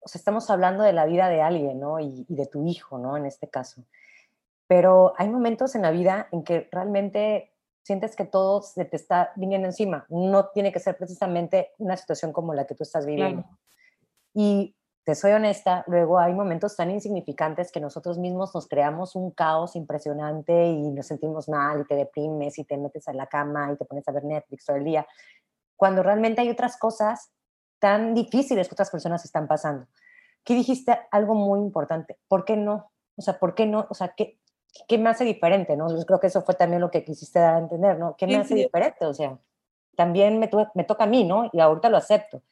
o 0.00 0.08
sea, 0.08 0.18
estamos 0.18 0.48
hablando 0.50 0.84
de 0.84 0.92
la 0.92 1.06
vida 1.06 1.28
de 1.28 1.42
alguien, 1.42 1.80
¿no? 1.80 1.98
Y, 1.98 2.26
y, 2.28 2.36
de 2.36 2.46
tu 2.46 2.64
hijo, 2.66 2.98
¿no? 2.98 3.16
En 3.16 3.26
este 3.26 3.48
caso. 3.48 3.84
Pero 4.68 5.14
hay 5.16 5.28
momentos 5.28 5.74
en 5.74 5.82
la 5.82 5.90
vida 5.90 6.28
en 6.30 6.44
que 6.44 6.68
realmente 6.70 7.52
sientes 7.82 8.16
que 8.16 8.24
todo 8.24 8.62
se 8.62 8.84
te 8.84 8.96
está 8.96 9.32
viniendo 9.36 9.68
encima. 9.68 10.06
No 10.08 10.48
tiene 10.48 10.72
que 10.72 10.80
ser 10.80 10.96
precisamente 10.96 11.72
una 11.78 11.96
situación 11.96 12.32
como 12.32 12.52
la 12.52 12.66
que 12.66 12.74
tú 12.74 12.82
estás 12.82 13.06
viviendo. 13.06 13.44
Y 14.34 14.76
te 15.04 15.14
soy 15.14 15.30
honesta, 15.30 15.84
luego 15.86 16.18
hay 16.18 16.34
momentos 16.34 16.74
tan 16.74 16.90
insignificantes 16.90 17.70
que 17.70 17.78
nosotros 17.78 18.18
mismos 18.18 18.52
nos 18.52 18.66
creamos 18.66 19.14
un 19.14 19.30
caos 19.30 19.76
impresionante 19.76 20.66
y 20.66 20.90
nos 20.90 21.06
sentimos 21.06 21.48
mal 21.48 21.82
y 21.82 21.84
te 21.84 21.94
deprimes 21.94 22.58
y 22.58 22.64
te 22.64 22.76
metes 22.76 23.06
a 23.06 23.12
la 23.12 23.28
cama 23.28 23.70
y 23.72 23.76
te 23.76 23.84
pones 23.84 24.06
a 24.08 24.10
ver 24.12 24.24
Netflix 24.24 24.64
todo 24.64 24.76
el 24.76 24.84
día, 24.84 25.06
cuando 25.76 26.02
realmente 26.02 26.40
hay 26.40 26.50
otras 26.50 26.76
cosas 26.76 27.30
tan 27.78 28.14
difíciles 28.14 28.68
que 28.68 28.74
otras 28.74 28.90
personas 28.90 29.24
están 29.24 29.46
pasando. 29.46 29.86
Aquí 30.40 30.54
dijiste 30.54 30.98
algo 31.10 31.34
muy 31.34 31.60
importante, 31.60 32.18
¿por 32.28 32.44
qué 32.44 32.56
no? 32.56 32.90
O 33.16 33.22
sea, 33.22 33.38
¿por 33.38 33.54
qué 33.54 33.66
no? 33.66 33.86
O 33.90 33.94
sea, 33.94 34.14
¿qué, 34.16 34.38
¿qué 34.88 34.98
me 34.98 35.10
hace 35.10 35.24
diferente? 35.24 35.76
¿no? 35.76 35.88
Yo 35.88 36.04
creo 36.06 36.20
que 36.20 36.28
eso 36.28 36.42
fue 36.42 36.54
también 36.54 36.80
lo 36.80 36.90
que 36.90 37.04
quisiste 37.04 37.38
dar 37.38 37.56
a 37.56 37.58
entender, 37.58 37.98
¿no? 37.98 38.16
¿Qué 38.16 38.26
me 38.26 38.36
hace 38.36 38.54
diferente? 38.54 39.04
O 39.06 39.14
sea, 39.14 39.38
también 39.96 40.38
me, 40.38 40.50
me 40.74 40.84
toca 40.84 41.04
a 41.04 41.06
mí, 41.06 41.24
¿no? 41.24 41.50
Y 41.52 41.60
ahorita 41.60 41.88
lo 41.88 41.96
acepto. 41.96 42.42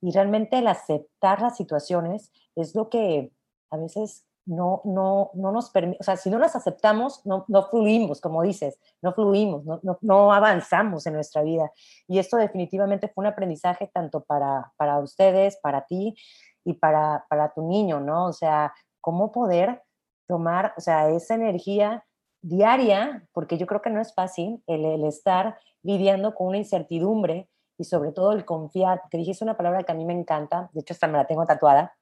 Y 0.00 0.10
realmente 0.10 0.58
el 0.58 0.66
aceptar 0.66 1.40
las 1.40 1.56
situaciones 1.56 2.32
es 2.54 2.74
lo 2.74 2.88
que 2.90 3.32
a 3.70 3.76
veces 3.76 4.24
no, 4.46 4.80
no, 4.84 5.30
no 5.34 5.52
nos 5.52 5.70
permite, 5.70 5.98
o 6.00 6.04
sea, 6.04 6.16
si 6.16 6.30
no 6.30 6.38
las 6.38 6.56
aceptamos, 6.56 7.24
no, 7.26 7.44
no 7.48 7.64
fluimos, 7.64 8.20
como 8.20 8.42
dices, 8.42 8.78
no 9.02 9.12
fluimos, 9.12 9.64
no, 9.64 9.80
no, 9.82 9.98
no, 10.00 10.32
avanzamos 10.32 11.06
en 11.06 11.14
nuestra 11.14 11.42
vida. 11.42 11.70
Y 12.06 12.18
esto 12.18 12.36
definitivamente 12.36 13.08
fue 13.08 13.22
un 13.22 13.28
aprendizaje 13.28 13.90
tanto 13.92 14.22
para, 14.24 14.72
para 14.76 14.98
ustedes, 15.00 15.58
para 15.58 15.86
ti 15.86 16.16
y 16.64 16.74
para, 16.74 17.26
para 17.28 17.52
tu 17.52 17.66
niño, 17.66 18.00
¿no? 18.00 18.26
O 18.26 18.32
sea, 18.32 18.72
cómo 19.00 19.32
poder 19.32 19.82
tomar, 20.26 20.74
o 20.76 20.80
sea, 20.80 21.08
esa 21.10 21.34
energía 21.34 22.04
diaria, 22.42 23.26
porque 23.32 23.58
yo 23.58 23.66
creo 23.66 23.82
que 23.82 23.90
no 23.90 24.00
es 24.00 24.14
fácil 24.14 24.62
el, 24.66 25.04
estar 25.04 25.58
lidiando 25.82 26.34
con 26.34 26.48
una 26.48 26.58
incertidumbre 26.58 27.48
y 27.78 27.84
sobre 27.84 28.12
todo 28.12 28.32
el 28.32 28.44
confiar, 28.44 29.00
porque 29.02 29.18
dijiste 29.18 29.44
una 29.44 29.56
palabra 29.56 29.82
que 29.82 29.92
a 29.92 29.94
mí 29.94 30.04
me 30.04 30.12
encanta, 30.12 30.70
de 30.72 30.80
hecho 30.80 30.94
hasta 30.94 31.08
me 31.08 31.18
la 31.18 31.26
tengo 31.26 31.44
tatuada, 31.44 31.96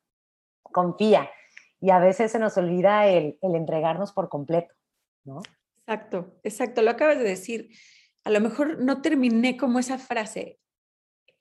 confía. 0.62 1.28
Y 1.84 1.90
a 1.90 1.98
veces 1.98 2.32
se 2.32 2.38
nos 2.38 2.56
olvida 2.56 3.06
el, 3.08 3.38
el 3.42 3.54
entregarnos 3.54 4.12
por 4.12 4.30
completo, 4.30 4.74
¿no? 5.22 5.42
Exacto, 5.76 6.34
exacto, 6.42 6.80
lo 6.80 6.90
acabas 6.90 7.18
de 7.18 7.24
decir. 7.24 7.76
A 8.24 8.30
lo 8.30 8.40
mejor 8.40 8.82
no 8.82 9.02
terminé 9.02 9.58
como 9.58 9.78
esa 9.78 9.98
frase, 9.98 10.58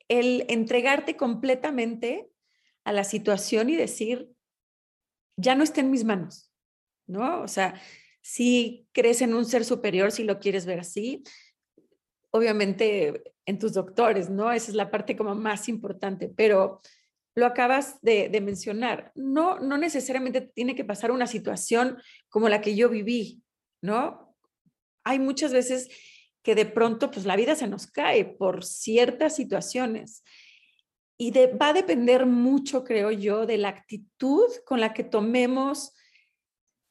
el 0.10 0.46
entregarte 0.50 1.16
completamente 1.16 2.30
a 2.84 2.92
la 2.92 3.06
situación 3.06 3.70
y 3.70 3.78
decir, 3.78 4.34
ya 5.38 5.56
no 5.56 5.64
está 5.64 5.80
en 5.80 5.92
mis 5.92 6.04
manos, 6.04 6.52
¿no? 7.08 7.42
O 7.42 7.48
sea, 7.48 7.80
si 8.22 8.90
crees 8.92 9.22
en 9.22 9.34
un 9.36 9.46
ser 9.46 9.64
superior, 9.64 10.12
si 10.12 10.26
lo 10.26 10.40
quieres 10.40 10.66
ver 10.66 10.82
así, 10.82 11.24
obviamente 12.32 13.34
en 13.46 13.60
tus 13.60 13.72
doctores, 13.72 14.30
¿no? 14.30 14.52
Esa 14.52 14.72
es 14.72 14.76
la 14.76 14.92
parte 14.92 15.16
como 15.16 15.36
más 15.36 15.70
importante, 15.70 16.28
pero 16.36 16.82
lo 17.36 17.46
acabas 17.46 18.00
de, 18.02 18.30
mencionar, 18.42 19.12
no, 19.16 19.60
no 19.60 19.78
necesariamente 19.78 20.42
tiene 20.42 20.76
que 20.76 20.86
pasar 20.86 21.12
una 21.12 21.28
situación 21.28 21.98
como 22.30 22.50
la 22.50 22.62
que 22.62 22.76
yo 22.76 22.90
viví, 22.90 23.42
¿no? 23.82 24.36
Hay 25.04 25.20
muchas 25.20 25.52
veces 25.52 25.90
que 26.44 26.56
de 26.56 26.66
pronto 26.66 27.10
pues 27.10 27.26
la 27.26 27.36
vida 27.36 27.56
se 27.56 27.68
nos 27.68 27.88
cae 27.88 28.26
por 28.26 28.64
ciertas 28.64 29.36
situaciones 29.36 30.24
y 31.18 31.32
va 31.32 31.70
a 31.70 31.74
depender 31.74 32.26
mucho, 32.26 32.84
creo 32.84 33.12
yo, 33.12 33.46
de 33.46 33.58
la 33.58 33.70
actitud 33.70 34.50
con 34.66 34.80
la 34.80 34.94
que 34.94 35.04
tomemos 35.04 35.94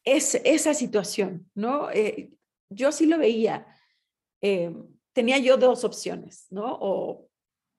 es, 0.05 0.35
esa 0.45 0.75
situación, 0.75 1.51
¿no? 1.55 1.91
Eh, 1.91 2.33
yo 2.71 2.93
sí 2.93 3.07
lo 3.07 3.19
veía. 3.19 3.67
Eh, 4.41 4.75
tenía 5.13 5.39
yo 5.39 5.57
dos 5.57 5.85
opciones, 5.85 6.47
¿no? 6.51 6.79
O, 6.81 7.29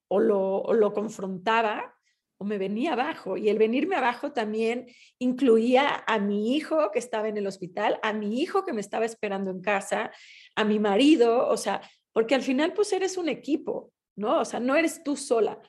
o, 0.08 0.20
lo, 0.20 0.92
confrontaba 0.92 1.93
o 2.38 2.44
me 2.44 2.58
venía 2.58 2.92
abajo. 2.92 3.36
Y 3.36 3.48
el 3.48 3.58
venirme 3.58 3.96
abajo 3.96 4.32
también 4.32 4.86
incluía 5.18 6.04
a 6.06 6.18
mi 6.18 6.54
hijo 6.54 6.90
que 6.92 6.98
estaba 6.98 7.28
en 7.28 7.36
el 7.36 7.46
hospital, 7.46 7.98
a 8.02 8.12
mi 8.12 8.40
hijo 8.40 8.64
que 8.64 8.72
me 8.72 8.80
estaba 8.80 9.04
esperando 9.04 9.50
en 9.50 9.60
casa, 9.60 10.10
a 10.54 10.64
mi 10.64 10.78
marido, 10.78 11.48
o 11.48 11.56
sea, 11.56 11.80
porque 12.12 12.34
al 12.34 12.42
final 12.42 12.72
pues 12.72 12.92
eres 12.92 13.16
un 13.16 13.28
equipo, 13.28 13.92
¿no? 14.16 14.40
O 14.40 14.44
sea, 14.44 14.60
no 14.60 14.76
eres 14.76 15.02
tú 15.02 15.16
sola 15.16 15.60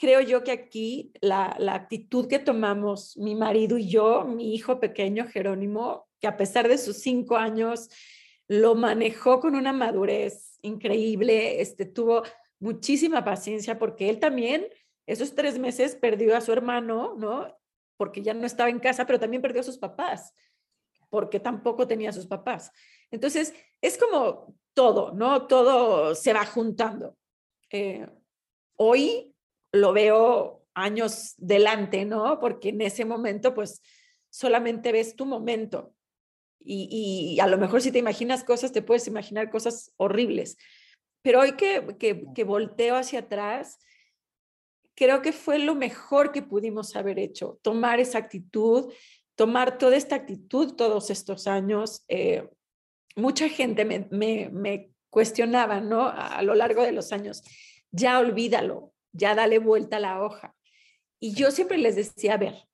creo 0.00 0.22
yo 0.22 0.42
que 0.42 0.50
aquí 0.50 1.12
la, 1.20 1.54
la, 1.58 1.74
actitud 1.74 2.26
que 2.26 2.38
tomamos 2.38 3.18
mi 3.18 3.34
marido 3.34 3.76
y 3.76 3.86
yo, 3.86 4.24
mi 4.24 4.54
hijo 4.54 4.80
pequeño 4.80 5.28
Jerónimo, 5.28 6.08
que 6.18 6.26
a 6.26 6.38
pesar 6.38 6.68
de 6.68 6.78
sus 6.78 6.96
cinco 6.96 7.36
años 7.36 7.90
lo 8.48 8.74
manejó 8.74 9.40
con 9.40 9.54
una 9.54 9.74
madurez 9.74 10.58
increíble, 10.62 11.60
este, 11.60 11.84
tuvo 11.84 12.22
muchísima 12.58 13.24
paciencia 13.24 13.78
porque 13.78 14.08
él 14.08 14.18
también 14.18 14.66
esos 15.10 15.34
tres 15.34 15.58
meses 15.58 15.96
perdió 15.96 16.36
a 16.36 16.40
su 16.40 16.52
hermano, 16.52 17.14
¿no? 17.18 17.52
Porque 17.96 18.22
ya 18.22 18.32
no 18.32 18.46
estaba 18.46 18.70
en 18.70 18.78
casa, 18.78 19.06
pero 19.06 19.18
también 19.18 19.42
perdió 19.42 19.60
a 19.60 19.64
sus 19.64 19.76
papás, 19.76 20.34
porque 21.08 21.40
tampoco 21.40 21.88
tenía 21.88 22.10
a 22.10 22.12
sus 22.12 22.26
papás. 22.26 22.70
Entonces, 23.10 23.52
es 23.80 23.98
como 23.98 24.54
todo, 24.72 25.12
¿no? 25.12 25.48
Todo 25.48 26.14
se 26.14 26.32
va 26.32 26.46
juntando. 26.46 27.16
Eh, 27.70 28.06
hoy 28.76 29.34
lo 29.72 29.92
veo 29.92 30.64
años 30.74 31.34
delante, 31.38 32.04
¿no? 32.04 32.38
Porque 32.38 32.68
en 32.68 32.80
ese 32.80 33.04
momento, 33.04 33.52
pues, 33.52 33.82
solamente 34.30 34.92
ves 34.92 35.16
tu 35.16 35.26
momento. 35.26 35.92
Y, 36.60 37.36
a 37.40 37.48
lo 37.48 37.58
mejor 37.58 37.82
si 37.82 37.90
te 37.90 37.98
imaginas 37.98 38.44
cosas, 38.44 38.70
te 38.70 38.82
puedes 38.82 39.08
imaginar 39.08 39.50
cosas 39.50 39.92
horribles. 39.96 40.56
Pero 41.22 41.40
hoy 41.40 41.56
que, 41.56 41.96
que, 41.98 42.26
que 42.32 42.44
volteo 42.44 42.94
hacia 42.94 43.20
atrás, 43.20 43.80
creo 45.00 45.22
que 45.22 45.32
fue 45.32 45.58
lo 45.58 45.74
mejor 45.74 46.30
que 46.30 46.42
pudimos 46.42 46.94
haber 46.94 47.18
hecho, 47.18 47.58
tomar 47.62 48.00
esa 48.00 48.18
actitud, 48.18 48.92
tomar 49.34 49.78
toda 49.78 49.96
esta 49.96 50.14
actitud 50.14 50.74
todos 50.74 51.08
estos 51.08 51.46
años. 51.46 52.04
Eh, 52.06 52.46
mucha 53.16 53.48
gente 53.48 53.86
me, 53.86 54.06
me, 54.10 54.92
cuestionaba, 55.08 55.80
¿no? 55.80 56.06
A, 56.06 56.42
lo 56.42 56.54
largo 56.54 56.82
de 56.82 56.92
los 56.92 57.12
años, 57.12 57.42
ya 57.90 58.18
olvídalo, 58.18 58.92
ya 59.12 59.34
dale 59.34 59.58
vuelta 59.58 59.96
a 59.96 60.00
la 60.00 60.22
hoja. 60.22 60.54
Y 61.18 61.32
yo 61.32 61.50
siempre 61.50 61.78
les 61.78 61.96
decía, 61.96 62.34
a 62.34 62.36
ver, 62.36 62.68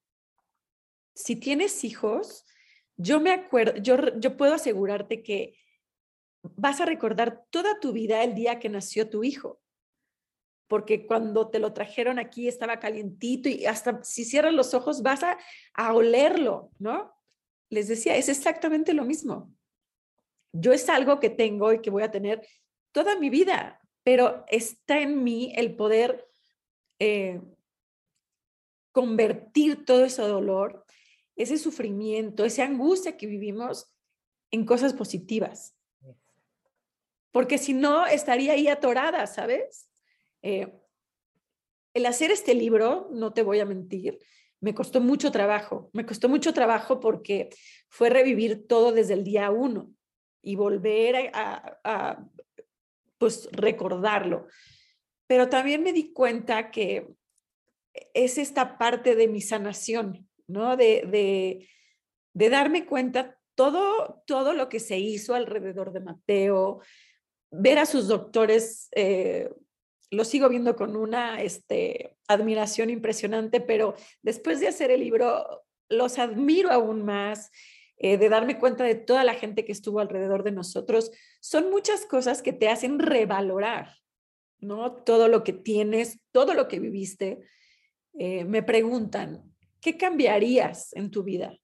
si 1.14 1.36
tienes 1.36 1.84
hijos, 1.84 2.44
yo 2.96 3.20
me 3.20 3.30
acuerdo, 3.30 3.76
yo 3.76 4.36
puedo 4.36 4.52
asegurarte 4.52 5.22
que 5.22 5.56
vas 6.42 6.80
a 6.80 6.86
recordar 6.86 7.44
toda 7.50 7.78
tu 7.78 7.92
vida 7.92 8.24
el 8.24 8.34
día 8.34 8.58
que 8.58 8.68
nació 8.68 9.08
tu 9.08 9.22
hijo. 9.22 9.60
Porque 10.68 11.06
cuando 11.06 11.48
te 11.48 11.58
lo 11.58 11.72
trajeron 11.72 12.18
aquí 12.18 12.48
estaba 12.48 12.80
calientito 12.80 13.48
y 13.48 13.66
hasta 13.66 14.02
si 14.02 14.24
cierras 14.24 14.52
los 14.52 14.74
ojos 14.74 15.02
vas 15.02 15.22
a, 15.22 15.38
a 15.74 15.94
olerlo, 15.94 16.70
¿no? 16.78 17.14
Les 17.70 17.88
decía, 17.88 18.16
es 18.16 18.28
exactamente 18.28 18.92
lo 18.92 19.04
mismo. 19.04 19.52
Yo 20.52 20.72
es 20.72 20.88
algo 20.88 21.20
que 21.20 21.30
tengo 21.30 21.72
y 21.72 21.80
que 21.80 21.90
voy 21.90 22.02
a 22.02 22.10
tener 22.10 22.46
toda 22.92 23.18
mi 23.18 23.30
vida, 23.30 23.80
pero 24.02 24.44
está 24.48 25.00
en 25.00 25.22
mí 25.22 25.52
el 25.56 25.76
poder 25.76 26.26
eh, 26.98 27.40
convertir 28.92 29.84
todo 29.84 30.06
ese 30.06 30.22
dolor, 30.22 30.86
ese 31.36 31.58
sufrimiento, 31.58 32.44
esa 32.44 32.64
angustia 32.64 33.16
que 33.16 33.26
vivimos 33.26 33.92
en 34.50 34.64
cosas 34.64 34.94
positivas. 34.94 35.76
Porque 37.30 37.58
si 37.58 37.74
no, 37.74 38.06
estaría 38.06 38.52
ahí 38.52 38.68
atorada, 38.68 39.26
¿sabes? 39.26 39.90
Eh, 40.46 40.72
el 41.94 42.06
hacer 42.06 42.30
este 42.30 42.54
libro, 42.54 43.08
no 43.12 43.32
te 43.32 43.42
voy 43.42 43.60
a 43.60 43.64
mentir, 43.64 44.18
me 44.60 44.74
costó 44.74 45.00
mucho 45.00 45.32
trabajo. 45.32 45.90
Me 45.92 46.06
costó 46.06 46.28
mucho 46.28 46.52
trabajo 46.52 47.00
porque 47.00 47.50
fue 47.88 48.10
revivir 48.10 48.66
todo 48.66 48.92
desde 48.92 49.14
el 49.14 49.24
día 49.24 49.50
uno 49.50 49.90
y 50.42 50.56
volver 50.56 51.30
a 51.34 52.24
pues 53.18 53.48
recordarlo. 53.52 54.46
Pero 55.26 55.48
también 55.48 55.82
me 55.82 55.92
di 55.92 56.12
cuenta 56.12 56.70
que 56.70 57.08
es 58.14 58.38
esta 58.38 58.78
parte 58.78 59.16
de 59.16 59.28
mi 59.28 59.40
sanación, 59.40 60.28
¿no? 60.46 60.76
De, 60.76 61.66
de, 62.34 62.48
darme 62.50 62.86
cuenta 62.86 63.38
todo, 63.54 64.22
todo 64.26 64.52
lo 64.52 64.68
que 64.68 64.80
se 64.80 64.98
hizo 64.98 65.34
alrededor 65.34 65.92
de 65.92 66.00
Mateo, 66.00 66.80
ver 67.50 67.78
a 67.78 67.86
sus 67.86 68.08
doctores, 68.08 68.88
eh, 68.94 69.50
lo 70.10 70.24
sigo 70.24 70.48
viendo 70.48 70.76
con 70.76 70.96
una 70.96 71.42
este, 71.42 72.16
admiración 72.28 72.90
impresionante, 72.90 73.60
pero 73.60 73.94
después 74.22 74.60
de 74.60 74.68
hacer 74.68 74.90
el 74.90 75.00
libro, 75.00 75.64
los 75.88 76.18
admiro 76.18 76.70
aún 76.70 77.04
más, 77.04 77.50
eh, 77.98 78.18
de 78.18 78.28
darme 78.28 78.58
cuenta 78.58 78.84
de 78.84 78.94
toda 78.94 79.24
la 79.24 79.34
gente 79.34 79.64
que 79.64 79.72
estuvo 79.72 80.00
alrededor 80.00 80.42
de 80.42 80.52
nosotros. 80.52 81.10
Son 81.40 81.70
muchas 81.70 82.04
cosas 82.04 82.42
que 82.42 82.52
te 82.52 82.68
hacen 82.68 82.98
revalorar, 82.98 83.96
¿no? 84.60 84.92
Todo 84.92 85.28
lo 85.28 85.42
que 85.42 85.54
tienes, 85.54 86.20
todo 86.30 86.52
lo 86.52 86.68
que 86.68 86.78
viviste. 86.78 87.40
Eh, 88.18 88.44
me 88.44 88.62
preguntan, 88.62 89.54
¿qué 89.80 89.96
cambiarías 89.96 90.92
en 90.94 91.10
tu 91.10 91.22
vida? 91.22 91.56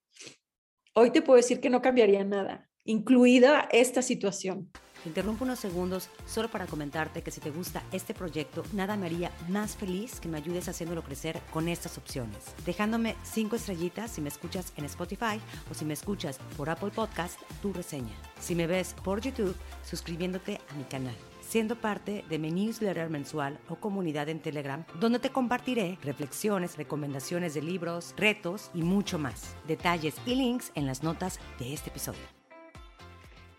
Hoy 0.95 1.11
te 1.11 1.23
puedo 1.23 1.37
decir 1.37 1.61
que 1.61 1.71
no 1.71 1.83
cambiaría 1.83 2.25
nada, 2.25 2.71
incluida 2.85 3.69
esta 3.71 4.01
situación. 4.01 4.71
Interrumpo 5.09 5.45
unos 5.45 5.59
segundos 5.59 6.09
solo 6.27 6.49
para 6.49 6.67
comentarte 6.67 7.23
que 7.23 7.31
si 7.31 7.41
te 7.41 7.51
gusta 7.51 7.83
este 7.93 8.15
proyecto, 8.15 8.63
nada 8.73 8.97
me 8.97 9.07
haría 9.07 9.31
más 9.49 9.77
feliz 9.77 10.21
que 10.21 10.29
me 10.29 10.39
ayudes 10.39 10.69
haciéndolo 10.69 11.03
crecer 11.03 11.41
con 11.51 11.69
estas 11.69 11.99
opciones. 11.99 12.55
Dejándome 12.65 13.17
cinco 13.23 13.57
estrellitas 13.57 14.11
si 14.11 14.21
me 14.21 14.29
escuchas 14.29 14.73
en 14.77 14.85
Spotify 14.85 15.41
o 15.71 15.75
si 15.75 15.85
me 15.85 15.95
escuchas 15.95 16.39
por 16.57 16.71
Apple 16.71 16.91
Podcast, 16.91 17.41
tu 17.61 17.73
reseña. 17.73 18.15
Si 18.41 18.55
me 18.55 18.67
ves 18.67 18.95
por 19.05 19.21
YouTube, 19.21 19.57
suscribiéndote 19.83 20.61
a 20.71 20.75
mi 20.75 20.85
canal 20.85 21.15
siendo 21.53 21.77
parte 21.77 22.25
de 22.31 22.39
mi 22.39 22.51
newsletter 22.51 23.11
mensual 23.11 23.59
o 23.69 23.77
comunidad 23.77 24.31
en 24.31 24.41
Telegram, 24.41 24.87
donde 24.99 25.19
te 25.19 25.29
compartiré 25.29 25.99
reflexiones, 26.03 26.79
recomendaciones 26.79 27.53
de 27.53 27.61
libros, 27.61 28.15
retos 28.17 28.71
y 28.73 28.81
mucho 28.81 29.19
más. 29.19 29.55
Detalles 29.69 30.15
y 30.25 30.35
links 30.35 30.73
en 30.75 30.87
las 30.87 31.03
notas 31.03 31.41
de 31.59 31.75
este 31.75 31.91
episodio. 31.91 32.23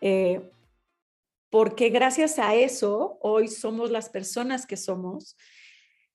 Eh, 0.02 0.42
porque 1.54 1.90
gracias 1.90 2.40
a 2.40 2.56
eso 2.56 3.20
hoy 3.22 3.48
somos 3.48 3.92
las 3.92 4.10
personas 4.10 4.66
que 4.66 4.76
somos. 4.76 5.38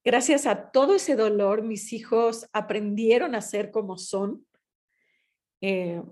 Gracias 0.04 0.46
a 0.46 0.72
todo 0.72 0.96
ese 0.96 1.14
dolor, 1.14 1.62
mis 1.62 1.92
hijos 1.92 2.48
aprendieron 2.52 3.36
a 3.36 3.40
ser 3.40 3.70
como 3.70 3.98
son. 3.98 4.44
Eh, 5.60 6.02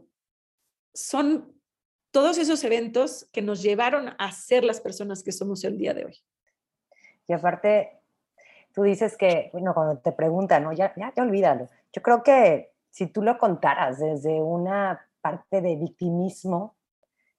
son 0.95 1.61
todos 2.13 2.39
esos 2.39 2.63
eventos 2.63 3.29
que 3.33 3.43
nos 3.43 3.63
llevaron 3.63 4.15
a 4.17 4.31
ser 4.31 4.63
las 4.63 4.81
personas 4.81 5.25
que 5.25 5.33
somos 5.33 5.65
el 5.65 5.77
día 5.77 5.93
de 5.93 6.05
hoy. 6.05 6.19
Y 7.27 7.33
aparte, 7.33 7.99
tú 8.73 8.85
dices 8.85 9.17
que, 9.17 9.51
bueno, 9.53 9.75
cuando 9.75 9.99
te 9.99 10.13
preguntan, 10.13 10.63
¿no? 10.63 10.73
Ya, 10.73 10.95
ya, 10.97 11.13
ya 11.17 11.23
olvídalo. 11.25 11.69
Yo 11.93 12.01
creo 12.01 12.23
que 12.23 12.71
si 12.91 13.09
tú 13.09 13.23
lo 13.23 13.39
contaras 13.39 13.99
desde 13.99 14.41
una 14.41 15.05
parte 15.21 15.61
de 15.63 15.75
victimismo, 15.75 16.76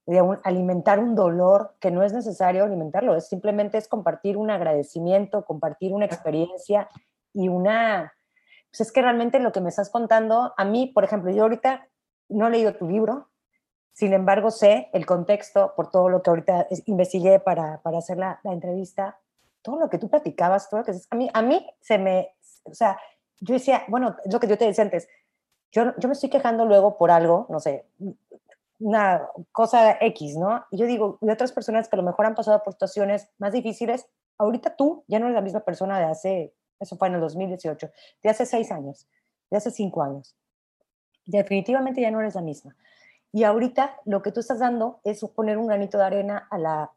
de 0.07 0.39
alimentar 0.43 0.99
un 0.99 1.15
dolor 1.15 1.75
que 1.81 1.91
no 1.91 2.01
es 2.01 2.13
necesario 2.13 2.63
alimentarlo, 2.63 3.15
es 3.17 3.27
simplemente 3.27 3.77
es 3.77 3.89
compartir 3.89 4.37
un 4.37 4.49
agradecimiento, 4.49 5.43
compartir 5.43 5.93
una 5.93 6.05
experiencia 6.05 6.89
y 7.33 7.49
una, 7.49 8.13
pues 8.71 8.81
es 8.81 8.91
que 8.93 9.01
realmente 9.01 9.39
lo 9.39 9.51
que 9.51 9.59
me 9.59 9.67
estás 9.67 9.89
contando, 9.89 10.53
a 10.55 10.63
mí, 10.63 10.87
por 10.87 11.03
ejemplo, 11.03 11.29
yo 11.31 11.43
ahorita 11.43 11.89
no 12.29 12.47
he 12.47 12.51
leído 12.51 12.73
tu 12.75 12.87
libro, 12.87 13.27
sin 13.91 14.13
embargo, 14.13 14.49
sé 14.49 14.89
el 14.93 15.05
contexto 15.05 15.73
por 15.75 15.91
todo 15.91 16.07
lo 16.07 16.21
que 16.21 16.29
ahorita 16.29 16.67
investigué 16.85 17.41
para, 17.41 17.81
para 17.81 17.97
hacer 17.97 18.17
la, 18.17 18.39
la, 18.43 18.53
entrevista, 18.53 19.19
todo 19.61 19.77
lo 19.77 19.89
que 19.89 19.97
tú 19.97 20.09
platicabas, 20.09 20.69
todo 20.69 20.81
lo 20.81 20.85
que 20.85 20.93
a 21.09 21.15
mí, 21.15 21.29
a 21.33 21.41
mí 21.41 21.67
se 21.81 21.97
me, 21.97 22.33
o 22.63 22.73
sea, 22.73 22.97
yo 23.41 23.55
decía, 23.55 23.83
bueno, 23.89 24.15
es 24.23 24.31
lo 24.31 24.39
que 24.39 24.47
yo 24.47 24.57
te 24.57 24.65
decía 24.65 24.85
antes, 24.85 25.09
yo, 25.71 25.93
yo 25.97 26.07
me 26.07 26.13
estoy 26.13 26.29
quejando 26.29 26.65
luego 26.65 26.97
por 26.97 27.11
algo, 27.11 27.45
no 27.49 27.59
sé, 27.59 27.87
una 28.79 29.27
cosa 29.51 29.97
X, 30.01 30.37
¿no? 30.37 30.65
Y 30.71 30.77
yo 30.77 30.85
digo, 30.85 31.17
y 31.21 31.29
otras 31.29 31.51
personas 31.51 31.87
que 31.87 31.95
a 31.95 31.97
lo 31.97 32.03
mejor 32.03 32.25
han 32.25 32.35
pasado 32.35 32.61
por 32.63 32.73
situaciones 32.73 33.29
más 33.37 33.53
difíciles, 33.53 34.07
ahorita 34.37 34.75
tú 34.75 35.03
ya 35.07 35.19
no 35.19 35.25
eres 35.25 35.35
la 35.35 35.41
misma 35.41 35.61
persona 35.61 35.99
de 35.99 36.05
hace, 36.05 36.53
eso 36.79 36.97
fue 36.97 37.07
en 37.07 37.15
el 37.15 37.21
2018, 37.21 37.89
de 38.23 38.29
hace 38.29 38.45
seis 38.45 38.71
años, 38.71 39.07
de 39.49 39.57
hace 39.57 39.71
cinco 39.71 40.03
años. 40.03 40.35
Definitivamente 41.25 42.01
ya 42.01 42.11
no 42.11 42.19
eres 42.19 42.35
la 42.35 42.41
misma. 42.41 42.75
Y 43.31 43.43
ahorita 43.43 43.99
lo 44.05 44.21
que 44.21 44.31
tú 44.31 44.39
estás 44.39 44.59
dando 44.59 45.01
es 45.03 45.23
poner 45.35 45.57
un 45.57 45.67
granito 45.67 45.97
de 45.97 46.05
arena 46.05 46.47
a 46.49 46.57
la 46.57 46.91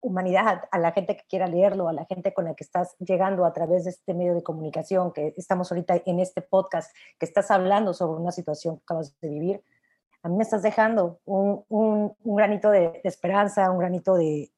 humanidad, 0.00 0.62
a 0.70 0.78
la 0.78 0.92
gente 0.92 1.16
que 1.16 1.24
quiera 1.28 1.46
leerlo, 1.46 1.88
a 1.88 1.92
la 1.92 2.04
gente 2.04 2.32
con 2.32 2.44
la 2.44 2.54
que 2.54 2.64
estás 2.64 2.96
llegando 2.98 3.44
a 3.44 3.52
través 3.52 3.84
de 3.84 3.90
este 3.90 4.14
medio 4.14 4.34
de 4.34 4.42
comunicación, 4.42 5.12
que 5.12 5.34
estamos 5.36 5.70
ahorita 5.70 6.02
en 6.06 6.20
este 6.20 6.42
podcast, 6.42 6.94
que 7.18 7.26
estás 7.26 7.50
hablando 7.50 7.92
sobre 7.92 8.20
una 8.20 8.32
situación 8.32 8.76
que 8.76 8.82
acabas 8.84 9.18
de 9.20 9.28
vivir. 9.28 9.64
A 10.22 10.28
mí 10.28 10.36
me 10.36 10.42
estás 10.42 10.62
dejando 10.62 11.20
un, 11.24 12.14
granito 12.24 12.70
de, 12.70 13.00
esperanza, 13.04 13.70
un 13.70 13.78
granito 13.78 14.14
de 14.14 14.50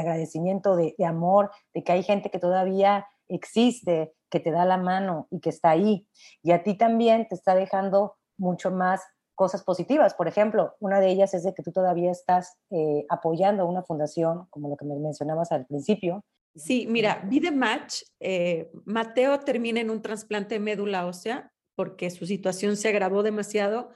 agradecimiento, 0.00 0.76
de, 0.76 0.94
amor, 1.04 1.50
de 1.74 1.82
que 1.82 1.92
hay 1.92 2.02
gente 2.02 2.30
que 2.30 2.38
todavía 2.38 3.06
existe, 3.28 4.14
que 4.30 4.40
te 4.40 4.50
da 4.50 4.64
la 4.64 4.76
mano 4.76 5.28
y 5.30 5.40
que 5.40 5.50
está 5.50 5.70
ahí. 5.70 6.06
Y 6.42 6.52
a 6.52 6.62
ti 6.62 6.74
también 6.74 7.28
te 7.28 7.34
está 7.34 7.54
dejando 7.54 8.16
mucho 8.36 8.70
más 8.70 9.02
cosas 9.34 9.62
positivas. 9.62 10.14
Por 10.14 10.28
ejemplo, 10.28 10.74
una 10.80 11.00
de 11.00 11.10
ellas 11.10 11.34
es 11.34 11.44
de 11.44 11.54
que 11.54 11.62
tú 11.62 11.72
todavía 11.72 12.10
estás 12.10 12.56
eh, 12.70 13.04
apoyando 13.08 13.62
a 13.62 13.66
una 13.66 13.82
fundación, 13.82 14.46
como 14.50 14.68
lo 14.68 14.76
que 14.76 14.84
me 14.84 14.96
mencionabas 14.96 15.52
al 15.52 15.66
principio. 15.66 16.24
Sí, 16.54 16.86
mira, 16.88 17.22
Vida 17.28 17.50
Match, 17.50 18.02
eh, 18.18 18.70
Mateo 18.86 19.38
termina 19.40 19.80
en 19.80 19.90
un 19.90 20.00
trasplante 20.00 20.54
de 20.54 20.60
médula 20.60 21.06
ósea 21.06 21.52
porque 21.74 22.10
su 22.10 22.24
situación 22.24 22.78
se 22.78 22.88
agravó 22.88 23.22
demasiado 23.22 23.90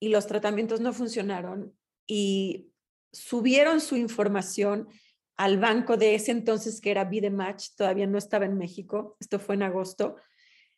y 0.00 0.08
los 0.08 0.26
tratamientos 0.26 0.80
no 0.80 0.92
funcionaron 0.92 1.74
y 2.06 2.70
subieron 3.12 3.80
su 3.80 3.96
información 3.96 4.88
al 5.36 5.58
banco 5.58 5.96
de 5.96 6.14
ese 6.14 6.32
entonces 6.32 6.80
que 6.80 6.90
era 6.90 7.04
Vida 7.04 7.30
Match, 7.30 7.68
todavía 7.76 8.06
no 8.06 8.18
estaba 8.18 8.46
en 8.46 8.56
México, 8.56 9.16
esto 9.20 9.38
fue 9.38 9.54
en 9.54 9.62
agosto. 9.62 10.16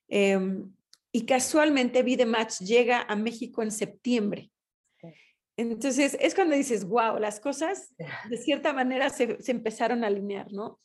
Em, 0.09 0.73
y 1.13 1.25
casualmente 1.27 2.03
Vidematch 2.03 2.61
llega 2.61 3.03
a 3.03 3.17
México 3.17 3.63
en 3.63 3.71
septiembre. 3.71 4.51
Entonces 5.57 6.17
es 6.21 6.35
cuando 6.35 6.55
dices, 6.55 6.85
wow, 6.85 7.19
las 7.19 7.41
cosas 7.41 7.95
de 8.31 8.37
cierta 8.37 8.73
manera 8.73 9.11
se, 9.11 9.39
empezaron 9.47 10.05
a 10.05 10.09
alinear, 10.09 10.53
¿no? 10.53 10.81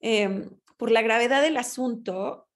Em, 0.00 0.50
por 0.76 0.90
la 0.90 1.02
gravedad 1.02 1.42
del 1.42 1.56
asunto, 1.56 2.48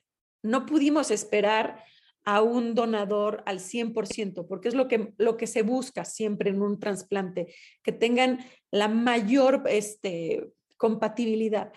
no 0.43 0.67
pudimos 0.67 1.11
esperar 1.11 1.85
a 2.25 2.43
un 2.43 2.75
donador 2.75 3.43
al 3.47 3.61
100%, 3.61 4.47
porque 4.47 4.69
es 4.69 4.75
lo 4.75 4.89
que, 4.89 5.15
lo 5.17 5.37
que 5.37 5.47
se 5.47 5.63
busca 5.63 6.05
siempre 6.05 6.51
en 6.51 6.61
un 6.61 6.79
trasplante, 6.79 7.55
que 7.83 7.93
tengan 7.93 8.39
la 8.71 8.89
mayor 8.89 9.63
este, 9.67 10.51
compatibilidad. 10.77 11.73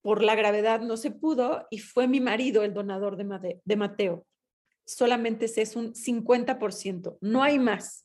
Por 0.00 0.22
la 0.22 0.34
gravedad 0.34 0.80
no 0.80 0.96
se 0.96 1.10
pudo 1.10 1.66
y 1.70 1.78
fue 1.78 2.08
mi 2.08 2.20
marido 2.20 2.64
el 2.64 2.74
donador 2.74 3.16
de, 3.16 3.60
de 3.64 3.76
Mateo 3.76 4.26
solamente 4.84 5.46
es 5.46 5.76
un 5.76 5.94
50%, 5.94 7.18
no 7.20 7.42
hay 7.42 7.58
más. 7.58 8.04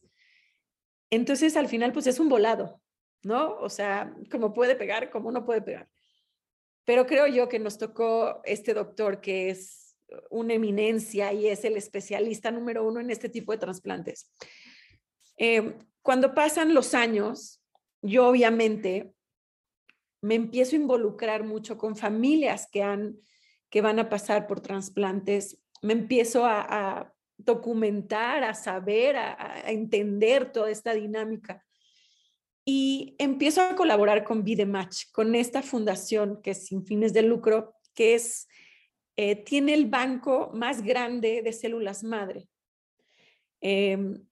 Entonces, 1.09 1.55
al 1.55 1.67
final, 1.67 1.93
pues 1.93 2.07
es 2.07 2.19
un 2.19 2.29
volado, 2.29 2.81
¿no? 3.23 3.57
O 3.59 3.69
sea, 3.69 4.13
como 4.31 4.53
puede 4.53 4.75
pegar, 4.75 5.09
como 5.09 5.31
no 5.31 5.45
puede 5.45 5.61
pegar. 5.61 5.87
pero 6.85 7.05
creo 7.05 7.27
yo 7.27 7.49
que 7.49 7.59
nos 7.59 7.77
tocó 7.77 8.41
este 8.45 8.73
doctor 8.73 9.19
que 9.19 9.49
es 9.49 9.86
una 10.29 10.53
eminencia 10.53 11.33
y 11.33 11.47
es 11.47 11.63
el 11.65 11.77
especialista 11.77 12.51
número 12.51 12.87
uno 12.87 12.99
en 12.99 13.09
este 13.09 13.29
tipo 13.29 13.51
de 13.51 13.57
trasplantes. 13.57 14.31
Eh, 15.37 15.77
cuando 16.01 16.33
pasan 16.33 16.73
los 16.73 16.93
años, 16.93 17.61
yo 18.01 18.27
obviamente 18.27 19.13
me 20.21 20.35
empiezo 20.35 20.75
a 20.75 20.79
involucrar 20.79 21.43
mucho 21.43 21.77
con 21.77 21.95
familias 21.95 22.67
que, 22.71 22.83
han, 22.83 23.17
que 23.69 23.81
van 23.81 23.99
a 23.99 24.09
pasar 24.09 24.47
por 24.47 24.61
trasplantes, 24.61 25.61
me 25.81 25.93
empiezo 25.93 26.45
a, 26.45 27.13
documentar, 27.39 28.43
a 28.43 28.55
saber, 28.55 29.15
a, 29.15 29.61
entender 29.67 30.51
toda 30.51 30.71
esta 30.71 30.93
dinámica. 30.93 31.63
Y 32.65 33.15
empiezo 33.19 33.61
a 33.61 33.75
colaborar 33.75 34.23
con 34.23 34.43
Match, 34.67 35.03
con 35.11 35.35
esta 35.35 35.61
fundación 35.61 36.41
que 36.41 36.51
es 36.51 36.65
sin 36.65 36.83
fines 36.83 37.13
de 37.13 37.21
lucro, 37.21 37.75
que 37.93 38.15
es, 38.15 38.47
eh, 39.19 39.35
tiene 39.35 39.73
el 39.73 39.87
banco 39.87 40.51
más 40.53 40.83
grande 40.83 41.41
de 41.41 41.51
células 41.51 42.03
madre. 42.03 42.47
Em, 43.61 44.23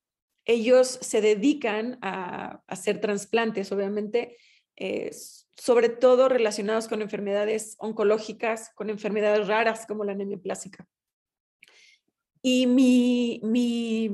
ellos 0.45 0.99
se 1.01 1.21
dedican 1.21 1.97
a, 2.03 2.61
hacer 2.67 3.01
trasplantes, 3.01 3.71
obviamente, 3.71 4.37
eh, 4.75 5.09
sobre 5.57 5.89
todo 5.89 6.29
relacionados 6.29 6.87
con 6.87 7.01
enfermedades 7.01 7.75
oncológicas, 7.79 8.69
con 8.75 8.91
enfermedades 8.91 9.47
raras 9.47 9.87
como 9.87 10.03
la 10.03 10.11
anemia 10.11 10.37
plástica. 10.37 10.87
Y 12.43 12.67
mi, 12.67 13.41
mi, 13.43 14.11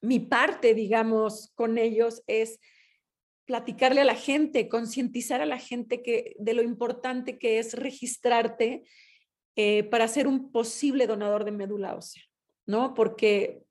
mi 0.00 0.18
parte, 0.18 0.74
digamos, 0.74 1.52
con 1.54 1.78
ellos 1.78 2.24
es 2.26 2.58
platicarle 3.44 4.00
a 4.00 4.04
la 4.04 4.16
gente, 4.16 4.68
concientizar 4.68 5.40
a 5.40 5.46
la 5.46 5.58
gente 5.58 6.02
que, 6.02 6.34
de 6.40 6.54
lo 6.54 6.62
importante 6.62 7.38
que 7.38 7.60
es 7.60 7.74
registrarte 7.74 8.82
eh, 9.56 9.84
para 9.84 10.08
ser 10.08 10.26
un 10.26 10.52
posible 10.52 11.06
donador 11.06 11.44
de 11.44 11.52
médula 11.52 11.94
ósea, 11.94 12.22
¿no? 12.66 12.94
Porque 12.94 13.62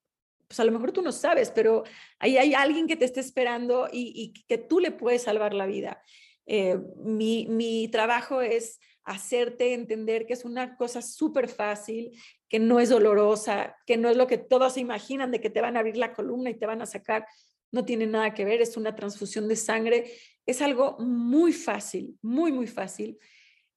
pues 0.47 0.59
a 0.59 0.63
lo 0.63 0.71
mejor 0.71 0.91
tú 0.91 1.03
no 1.03 1.11
sabes, 1.11 1.51
pero 1.51 1.83
ahí 2.17 2.37
hay 2.37 2.55
alguien 2.55 2.87
que 2.87 2.95
te 2.95 3.05
está 3.05 3.19
esperando 3.19 3.87
y, 3.91 4.33
que 4.47 4.57
tú 4.57 4.79
le 4.79 4.91
puedes 4.91 5.21
salvar 5.21 5.53
la 5.53 5.67
vida. 5.67 6.01
Eh, 6.47 6.79
mi, 6.97 7.45
mi 7.47 7.87
trabajo 7.89 8.41
es 8.41 8.79
hacerte 9.03 9.73
entender 9.73 10.25
que 10.25 10.33
es 10.33 10.45
una 10.45 10.75
cosa 10.75 11.01
súper 11.01 11.47
fácil, 11.47 12.19
que 12.47 12.59
no 12.59 12.79
es 12.79 12.89
dolorosa, 12.89 13.75
que 13.85 13.97
no 13.97 14.09
es 14.09 14.17
lo 14.17 14.27
que 14.27 14.37
todos 14.37 14.73
se 14.73 14.79
imaginan 14.79 15.31
de 15.31 15.39
que 15.39 15.49
te 15.49 15.61
van 15.61 15.77
a 15.77 15.79
abrir 15.79 15.97
la 15.97 16.13
columna 16.13 16.49
y 16.49 16.57
te 16.57 16.65
van 16.65 16.81
a 16.81 16.85
sacar. 16.85 17.25
No 17.71 17.85
tiene 17.85 18.07
nada 18.07 18.33
que 18.33 18.45
ver, 18.45 18.61
es 18.61 18.77
una 18.77 18.95
transfusión 18.95 19.47
de 19.47 19.55
sangre. 19.55 20.11
Es 20.45 20.61
algo 20.61 20.97
muy 20.99 21.53
fácil, 21.53 22.17
muy, 22.21 22.51
muy 22.51 22.67
fácil, 22.67 23.17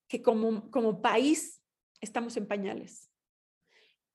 que 0.09 0.23
como, 0.23 0.71
como 0.71 1.01
país 1.01 1.62
estamos 2.03 2.37
en 2.37 2.47
pañales, 2.47 3.11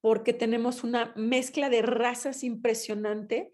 porque 0.02 0.34
tenemos 0.34 0.84
una 0.84 1.13
mezcla 1.15 1.69
de 1.69 1.82
razas 1.82 2.43
impresionante 2.43 3.52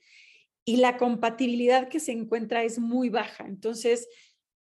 y 0.65 0.78
la 0.78 0.98
compatibilidad 0.98 1.88
que 1.88 2.00
se 2.00 2.12
encuentra 2.12 2.63
es 2.63 2.80
muy 2.80 3.10
baja. 3.10 3.46
Entonces, 3.46 4.10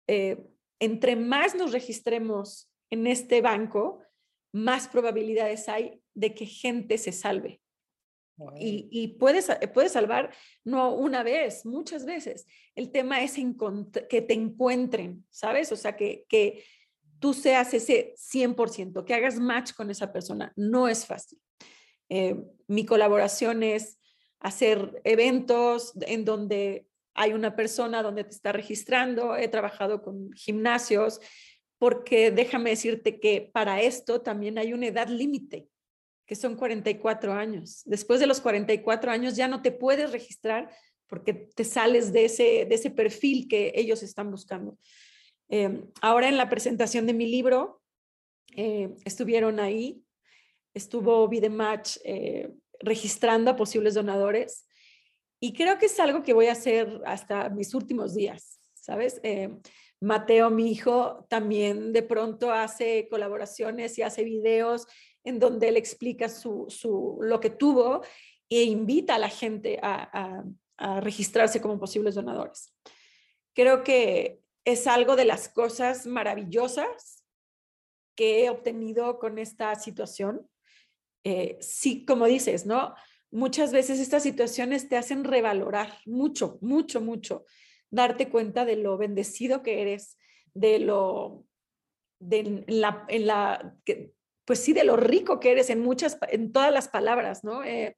eh, 0.07 0.37
entre 0.79 1.15
más 1.15 1.55
nos 1.55 1.71
registremos 1.71 2.71
en 2.91 3.07
este 3.07 3.41
banco, 3.41 4.03
más 4.51 4.87
probabilidades 4.87 5.69
hay 5.69 6.01
de 6.13 6.33
que 6.33 6.45
gente 6.45 6.97
se 6.97 7.11
salve. 7.11 7.61
Y, 8.57 8.87
y 8.89 9.07
puedes, 9.19 9.49
puedes 9.71 9.91
salvar 9.91 10.33
no 10.63 10.95
una 10.95 11.21
vez, 11.21 11.63
muchas 11.63 12.05
veces. 12.05 12.47
El 12.73 12.91
tema 12.91 13.21
es 13.21 13.35
que 14.09 14.21
te 14.21 14.33
encuentren, 14.33 15.25
¿sabes? 15.29 15.71
O 15.71 15.75
sea, 15.75 15.95
que, 15.95 16.25
que 16.27 16.63
tú 17.21 17.33
seas 17.33 17.73
ese 17.73 18.15
100%, 18.17 19.05
que 19.05 19.13
hagas 19.13 19.39
match 19.39 19.73
con 19.73 19.89
esa 19.89 20.11
persona. 20.11 20.51
No 20.57 20.89
es 20.89 21.05
fácil. 21.05 21.39
Eh, 22.09 22.35
mi 22.67 22.85
colaboración 22.85 23.63
es 23.63 23.99
hacer 24.39 24.99
eventos 25.05 25.93
en 26.01 26.25
donde 26.25 26.87
hay 27.13 27.33
una 27.33 27.55
persona 27.55 28.01
donde 28.01 28.23
te 28.23 28.31
está 28.31 28.51
registrando. 28.51 29.37
He 29.37 29.47
trabajado 29.47 30.01
con 30.01 30.33
gimnasios 30.33 31.21
porque 31.77 32.31
déjame 32.31 32.71
decirte 32.71 33.19
que 33.19 33.49
para 33.53 33.81
esto 33.81 34.21
también 34.21 34.57
hay 34.57 34.73
una 34.73 34.87
edad 34.87 35.07
límite, 35.07 35.67
que 36.25 36.35
son 36.35 36.55
44 36.55 37.33
años. 37.33 37.83
Después 37.85 38.19
de 38.19 38.27
los 38.27 38.41
44 38.41 39.11
años 39.11 39.35
ya 39.35 39.47
no 39.47 39.61
te 39.61 39.71
puedes 39.71 40.11
registrar 40.11 40.69
porque 41.07 41.33
te 41.33 41.65
sales 41.65 42.13
de 42.13 42.25
ese, 42.25 42.65
de 42.65 42.75
ese 42.75 42.89
perfil 42.89 43.47
que 43.47 43.73
ellos 43.75 44.01
están 44.01 44.31
buscando. 44.31 44.77
Eh, 45.51 45.83
ahora 46.01 46.29
en 46.29 46.37
la 46.37 46.47
presentación 46.47 47.05
de 47.05 47.13
mi 47.13 47.27
libro, 47.27 47.81
eh, 48.55 48.95
estuvieron 49.03 49.59
ahí, 49.59 50.01
estuvo 50.73 51.27
Vidematch 51.27 51.97
eh, 52.05 52.53
registrando 52.79 53.51
a 53.51 53.57
posibles 53.57 53.93
donadores 53.93 54.65
y 55.41 55.51
creo 55.51 55.77
que 55.77 55.87
es 55.87 55.99
algo 55.99 56.23
que 56.23 56.33
voy 56.33 56.47
a 56.47 56.53
hacer 56.53 57.01
hasta 57.05 57.49
mis 57.49 57.73
últimos 57.73 58.15
días, 58.15 58.61
¿sabes? 58.73 59.19
Mateo, 59.99 60.49
mi 60.49 60.71
hijo, 60.71 61.25
también 61.29 61.91
de 61.91 62.01
pronto 62.01 62.51
hace 62.53 63.09
colaboraciones 63.09 63.97
y 63.97 64.03
hace 64.03 64.23
videos 64.23 64.87
en 65.25 65.37
donde 65.37 65.67
él 65.67 65.75
explica 65.75 66.29
su, 66.29 67.17
lo 67.21 67.39
que 67.41 67.49
tuvo 67.49 68.01
e 68.49 68.63
invita 68.63 69.15
a 69.15 69.19
la 69.19 69.29
gente 69.29 69.79
a, 69.81 70.43
registrarse 71.01 71.61
como 71.61 71.77
posibles 71.77 72.15
donadores. 72.15 72.73
Creo 73.53 73.83
que 73.83 74.41
es 74.65 74.87
algo 74.87 75.15
de 75.15 75.25
las 75.25 75.49
cosas 75.49 76.05
maravillosas 76.05 77.25
que 78.15 78.43
he 78.43 78.49
obtenido 78.49 79.19
con 79.19 79.39
esta 79.39 79.73
situación. 79.75 80.47
Eh, 81.23 81.57
sí, 81.61 82.05
como 82.05 82.25
dices, 82.25 82.65
¿no? 82.65 82.93
Muchas 83.31 83.71
veces 83.71 83.99
estas 83.99 84.23
situaciones 84.23 84.89
te 84.89 84.97
hacen 84.97 85.23
revalorar 85.23 85.97
mucho, 86.05 86.57
mucho, 86.61 87.01
mucho 87.01 87.45
darte 87.89 88.29
cuenta 88.29 88.65
de 88.65 88.77
lo 88.77 88.97
bendecido 88.97 89.61
que 89.61 89.81
eres, 89.81 90.17
de 90.53 90.79
lo, 90.79 91.45
de 92.19 92.63
la, 92.67 93.05
en 93.09 93.27
la, 93.27 93.75
pues 94.45 94.59
sí, 94.59 94.73
de 94.73 94.83
lo 94.83 94.97
rico 94.97 95.39
que 95.39 95.51
eres 95.51 95.69
en 95.69 95.81
muchas, 95.81 96.17
en 96.29 96.51
todas 96.51 96.73
las 96.73 96.87
palabras, 96.87 97.43
¿no? 97.43 97.63
Eh, 97.63 97.95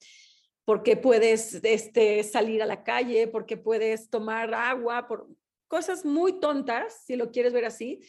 porque 0.66 0.98
puedes 0.98 1.56
este, 1.64 2.24
salir 2.24 2.64
a 2.64 2.66
la 2.66 2.84
calle, 2.84 3.28
porque 3.28 3.58
puedes 3.58 4.10
tomar 4.10 4.54
agua, 4.54 5.08
por 5.08 5.28
cosas 5.68 6.06
muy 6.06 6.40
tontas, 6.40 7.04
si 7.06 7.16
lo 7.16 7.32
quieres 7.32 7.54
ver 7.54 7.66
así, 7.66 8.02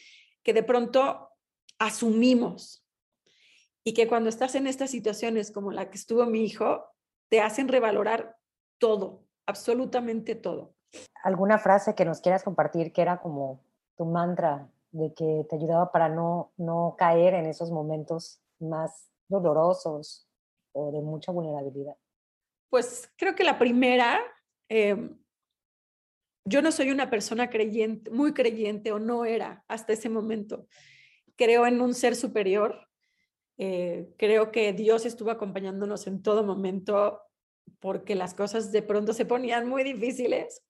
que 0.43 0.53
de 0.53 0.63
pronto 0.63 1.29
asumimos 1.79 2.85
y 3.83 3.93
que 3.93 4.07
cuando 4.07 4.29
estás 4.29 4.55
en 4.55 4.67
estas 4.67 4.91
situaciones 4.91 5.51
como 5.51 5.71
la 5.71 5.89
que 5.89 5.97
estuvo 5.97 6.25
mi 6.25 6.45
hijo, 6.45 6.85
te 7.29 7.41
hacen 7.41 7.67
revalorar 7.67 8.37
todo, 8.79 9.25
absolutamente 9.45 10.35
todo 10.35 10.75
alguna 11.23 11.57
frase 11.57 11.95
que 11.95 12.05
nos 12.05 12.21
quieras 12.21 12.43
compartir 12.43 12.93
que 12.93 13.01
era 13.01 13.19
como 13.19 13.63
tu 13.97 14.05
mantra 14.05 14.69
de 14.91 15.13
que 15.13 15.45
te 15.49 15.55
ayudaba 15.55 15.91
para 15.91 16.09
no, 16.09 16.53
no 16.57 16.95
caer 16.97 17.33
en 17.33 17.45
esos 17.47 17.71
momentos 17.71 18.41
más 18.59 19.09
dolorosos 19.27 20.27
o 20.71 20.91
de 20.91 21.01
mucha 21.01 21.31
vulnerabilidad? 21.31 21.95
Pues 22.69 23.11
creo 23.17 23.35
que 23.35 23.43
la 23.43 23.57
primera, 23.57 24.19
em, 24.69 25.17
yo 26.45 26.61
no 26.61 26.71
soy 26.71 26.91
una 26.91 27.09
persona 27.09 27.49
muy 28.11 28.33
creyente 28.33 28.91
o 28.91 28.99
no 28.99 29.25
era 29.25 29.63
hasta 29.67 29.93
ese 29.93 30.09
momento. 30.09 30.67
Creo 31.35 31.65
en 31.65 31.81
un 31.81 31.93
ser 31.93 32.15
superior. 32.15 32.87
Eh, 33.57 34.07
creo 34.17 34.51
que 34.51 34.73
Dios 34.73 35.05
estuvo 35.05 35.31
acompañándonos 35.31 36.07
en 36.07 36.21
todo 36.21 36.43
momento 36.43 37.21
porque 37.79 38.13
las 38.13 38.33
cosas 38.33 38.71
de 38.71 38.83
pronto 38.83 39.13
se 39.13 39.25
ponían 39.25 39.67
muy 39.67 39.83
difíciles 39.83 40.61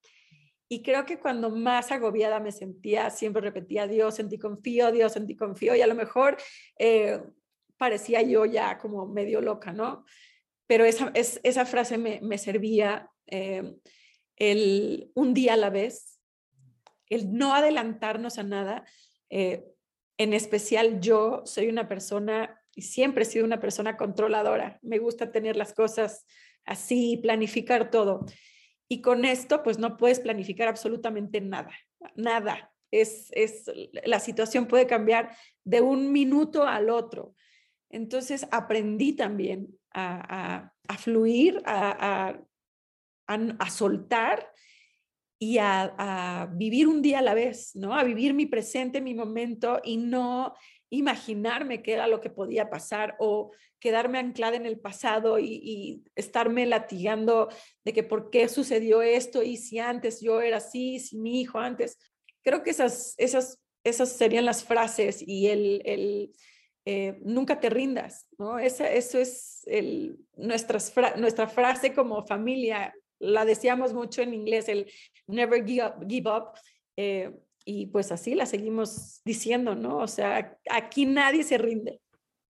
y 0.67 0.81
creo 0.81 1.05
que 1.05 1.19
cuando 1.19 1.49
más 1.49 1.91
agobiada 1.91 2.39
me 2.39 2.51
sentía, 2.51 3.09
siempre 3.09 3.41
repetía, 3.41 3.87
Dios 3.87 4.17
en 4.19 4.29
ti 4.29 4.39
confío, 4.39 4.91
Dios 4.91 5.15
en 5.15 5.27
ti 5.27 5.35
confío, 5.35 5.75
y 5.75 5.81
a 5.81 5.87
lo 5.87 5.93
mejor 5.93 6.37
eh, 6.79 7.21
parecía 7.77 8.21
yo 8.23 8.45
ya 8.45 8.79
como 8.79 9.05
medio 9.05 9.41
loca, 9.41 9.73
¿no? 9.73 10.05
Pero 10.65 10.85
esa, 10.85 11.11
es, 11.13 11.39
esa 11.43 11.65
frase 11.65 11.99
me, 11.99 12.19
me 12.21 12.39
servía 12.39 13.11
eh, 13.27 13.75
el 14.37 15.11
un 15.15 15.33
día 15.33 15.53
a 15.53 15.57
la 15.57 15.69
vez, 15.69 16.19
el 17.09 17.33
no 17.33 17.53
adelantarnos 17.53 18.37
a 18.37 18.43
nada. 18.43 18.85
Eh, 19.29 19.65
en 20.17 20.33
especial 20.33 21.01
yo 21.01 21.41
soy 21.45 21.67
una 21.67 21.87
persona 21.87 22.61
y 22.73 22.83
siempre 22.83 23.23
he 23.23 23.25
sido 23.25 23.45
una 23.45 23.59
persona 23.59 23.97
controladora. 23.97 24.79
Me 24.81 24.97
gusta 24.97 25.31
tener 25.31 25.55
las 25.55 25.73
cosas 25.73 26.25
así, 26.65 27.17
planificar 27.17 27.89
todo. 27.89 28.25
Y 28.87 29.01
con 29.01 29.25
esto, 29.25 29.63
pues 29.63 29.79
no 29.79 29.97
puedes 29.97 30.19
planificar 30.19 30.67
absolutamente 30.67 31.41
nada, 31.41 31.71
nada. 32.15 32.71
Es, 32.91 33.29
es, 33.31 33.65
la 34.05 34.19
situación 34.19 34.67
puede 34.67 34.87
cambiar 34.87 35.35
de 35.63 35.81
un 35.81 36.11
minuto 36.11 36.63
al 36.63 36.89
otro. 36.89 37.35
Entonces 37.89 38.47
aprendí 38.51 39.13
también 39.13 39.67
a, 39.91 40.71
a, 40.87 40.97
fluir, 40.97 41.61
a, 41.65 42.27
a, 42.27 42.41
soltar 43.69 44.51
y 45.39 45.57
a, 45.59 46.49
vivir 46.53 46.87
un 46.87 47.01
día 47.01 47.19
a 47.19 47.21
la 47.21 47.33
vez, 47.33 47.75
¿no? 47.75 47.95
A 47.95 48.03
vivir 48.03 48.33
mi 48.33 48.45
presente, 48.45 49.01
mi 49.01 49.13
momento 49.13 49.81
y 49.83 49.97
no 49.97 50.53
imaginarme 50.89 51.81
qué 51.81 51.93
era 51.93 52.07
lo 52.07 52.21
que 52.21 52.29
podía 52.29 52.69
pasar 52.69 53.15
o 53.19 53.51
quedarme 53.79 54.17
anclada 54.17 54.55
en 54.55 54.65
el 54.65 54.79
pasado 54.79 55.37
y, 55.39 56.03
estarme 56.15 56.65
latigando 56.65 57.49
de 57.83 57.93
que 57.93 58.03
por 58.03 58.29
qué 58.29 58.47
sucedió 58.47 59.01
esto 59.01 59.43
y 59.43 59.57
si 59.57 59.79
antes 59.79 60.21
yo 60.21 60.41
era 60.41 60.57
así, 60.57 60.99
si 60.99 61.17
mi 61.17 61.41
hijo 61.41 61.59
antes. 61.59 61.97
Creo 62.43 62.63
que 62.63 62.69
esas, 62.69 63.15
esas, 63.17 63.61
esas 63.83 64.09
serían 64.09 64.45
las 64.45 64.63
frases 64.63 65.23
y 65.25 65.47
el, 65.47 65.81
el 65.85 66.31
eh, 66.85 67.19
nunca 67.23 67.59
te 67.59 67.69
rindas, 67.69 68.27
¿no? 68.37 68.59
Esa, 68.59 68.89
eso 68.91 69.17
es 69.19 69.63
el, 69.65 70.19
nuestras 70.35 70.93
nuestra 71.17 71.47
frase 71.47 71.93
como 71.93 72.25
familia, 72.25 72.93
la 73.19 73.45
decíamos 73.45 73.93
mucho 73.93 74.21
en 74.21 74.33
inglés, 74.33 74.69
el 74.69 74.91
never 75.27 75.65
give 75.65 75.85
up. 75.85 76.07
Give 76.07 76.29
up. 76.29 76.49
Eh, 76.97 77.31
y 77.65 77.87
pues 77.87 78.11
así 78.11 78.35
la 78.35 78.45
seguimos 78.45 79.21
diciendo, 79.25 79.75
¿no? 79.75 79.97
O 79.97 80.07
sea, 80.07 80.57
aquí 80.69 81.05
nadie 81.05 81.43
se 81.43 81.57
rinde. 81.57 81.99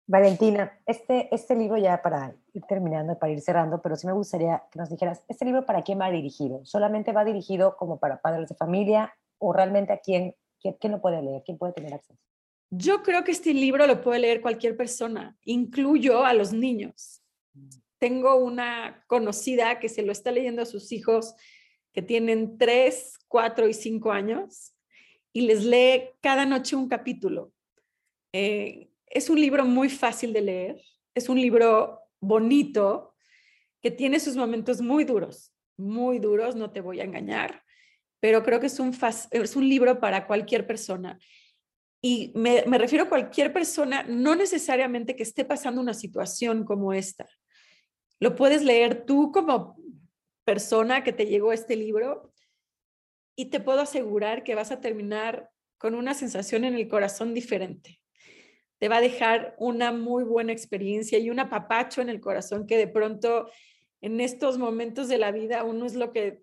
Valentina, 0.09 0.79
este, 0.87 1.35
este 1.35 1.57
libro 1.57 1.77
ya 1.79 2.01
para 2.01 2.35
ir 2.53 2.63
terminando, 2.69 3.19
para 3.19 3.33
ir 3.33 3.41
cerrando, 3.41 3.83
pero 3.83 3.97
sí 3.97 4.07
me 4.07 4.13
gustaría 4.13 4.63
que 4.71 4.79
nos 4.79 4.91
dijeras, 4.91 5.23
¿este 5.29 5.45
libro 5.45 5.67
para 5.67 5.83
quién 5.83 6.01
va 6.01 6.11
dirigido? 6.11 6.65
¿Solamente 6.65 7.13
va 7.13 7.25
dirigido 7.25 7.77
como 7.77 7.99
para 7.99 8.21
padres 8.21 8.49
de 8.49 8.55
familia 8.55 9.17
o 9.39 9.53
realmente 9.53 9.93
a 9.93 9.99
quién, 9.99 10.35
quién, 10.61 10.75
quién 10.75 10.93
lo 10.93 11.01
puede 11.01 11.23
leer? 11.23 11.43
¿Quién 11.45 11.59
puede 11.59 11.73
tener 11.73 11.95
acceso? 11.95 12.21
Yo 12.71 13.03
creo 13.03 13.25
que 13.25 13.33
este 13.33 13.53
libro 13.53 13.87
lo 13.87 14.01
puede 14.01 14.21
leer 14.21 14.41
cualquier 14.41 14.77
persona, 14.77 15.37
incluyo 15.45 16.25
a 16.25 16.33
los 16.35 16.53
niños. 16.53 17.23
Tengo 17.99 18.37
una 18.37 19.05
conocida 19.07 19.79
que 19.81 19.89
se 19.89 20.03
lo 20.03 20.13
está 20.13 20.31
leyendo 20.33 20.63
a 20.63 20.67
sus 20.67 20.93
hijos 20.93 21.35
que 21.93 22.03
tienen 22.03 22.59
3, 22.59 23.19
4 23.27 23.69
y 23.69 23.75
5 23.75 24.13
años 24.13 24.75
y 25.33 25.43
les 25.43 25.65
lee 25.65 26.11
cada 26.21 26.45
noche 26.45 26.77
un 26.77 26.89
capítulo. 26.89 27.53
Eh, 28.33 28.91
es 29.07 29.31
un 29.31 29.41
libro 29.41 29.65
muy 29.65 29.89
fácil 29.89 30.33
de 30.33 30.43
leer, 30.43 30.83
es 31.15 31.29
un 31.29 31.41
libro 31.41 32.01
bonito 32.21 33.15
que 33.83 33.91
tiene 33.91 34.21
sus 34.21 34.37
momentos 34.37 34.81
muy 34.81 35.05
duros, 35.05 35.55
muy 35.79 36.19
duros, 36.19 36.55
no 36.57 36.71
te 36.71 36.81
voy 36.81 37.01
a 37.01 37.05
engañar, 37.05 37.63
pero 38.21 38.43
creo 38.43 38.61
que 38.61 38.67
es 38.67 38.79
un, 38.79 38.97
es 39.31 39.57
un 39.57 39.69
libro 39.69 40.01
para 40.01 40.27
cualquier 40.27 40.67
persona. 40.67 41.19
Y 42.03 42.33
me, 42.35 42.65
me 42.67 42.79
refiero 42.79 43.05
a 43.05 43.09
cualquier 43.09 43.53
persona, 43.53 44.03
no 44.03 44.35
necesariamente 44.35 45.17
que 45.17 45.23
esté 45.23 45.45
pasando 45.45 45.81
una 45.81 45.95
situación 45.95 46.65
como 46.65 46.93
esta. 46.93 47.27
Lo 48.19 48.35
puedes 48.35 48.63
leer 48.63 49.05
tú 49.05 49.31
como 49.33 49.77
persona 50.45 51.05
que 51.05 51.13
te 51.13 51.27
llegó 51.27 51.53
este 51.53 51.77
libro 51.77 52.33
y 53.37 53.47
te 53.47 53.61
puedo 53.61 53.81
asegurar 53.81 54.43
que 54.45 54.55
vas 54.55 54.71
a 54.71 54.81
terminar 54.81 55.51
con 55.79 55.95
una 55.95 56.15
sensación 56.15 56.65
en 56.65 56.75
el 56.75 56.89
corazón 56.89 57.35
diferente. 57.35 58.01
Te 58.79 58.89
va 58.89 58.99
a 58.99 59.03
dejar 59.03 59.55
una 59.59 59.93
muy 59.93 60.25
buena 60.25 60.53
experiencia 60.53 61.19
y 61.19 61.31
un 61.31 61.41
apapacho 61.41 62.01
en 62.01 62.09
el 62.09 62.21
corazón 62.21 62.67
que 62.67 62.79
de 62.79 62.89
pronto 62.89 63.51
en 64.01 64.21
estos 64.21 64.59
momentos 64.59 65.09
de 65.09 65.19
la 65.19 65.33
vida 65.33 65.65
uno 65.65 65.85
es 65.87 65.95
lo 65.95 66.13
que 66.13 66.43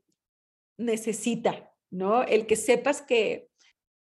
necesita, 0.77 1.71
¿no? 1.89 2.23
El 2.23 2.45
que 2.45 2.55
sepas 2.55 3.01
que, 3.01 3.47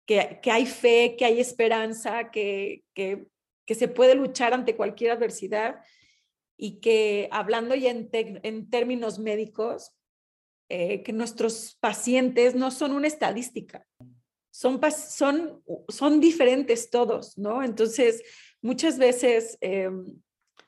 que, 0.07 0.40
hay 0.51 0.67
fe, 0.67 1.17
que 1.17 1.25
hay 1.25 1.40
esperanza, 1.40 2.31
que, 2.31 2.85
que, 2.95 3.27
que 3.67 3.75
se 3.75 3.88
puede 3.88 4.14
luchar 4.14 4.55
ante 4.55 4.77
cualquier 4.77 5.12
adversidad 5.12 5.81
y 6.57 6.81
que 6.81 7.29
hablando 7.33 7.75
ya 7.75 7.90
en, 7.90 8.71
términos 8.71 9.19
médicos, 9.19 9.93
eh, 10.69 11.03
que 11.03 11.12
nuestros 11.12 11.77
pacientes 11.81 12.55
no 12.55 12.71
son 12.71 12.93
una 12.93 13.07
estadística, 13.07 13.87
son, 14.51 14.81
son, 14.93 15.62
son 15.88 16.21
diferentes 16.21 16.90
todos, 16.90 17.37
¿no? 17.37 17.62
Entonces, 17.62 18.23
muchas 18.62 18.99
veces 18.99 19.59
eh, 19.61 19.90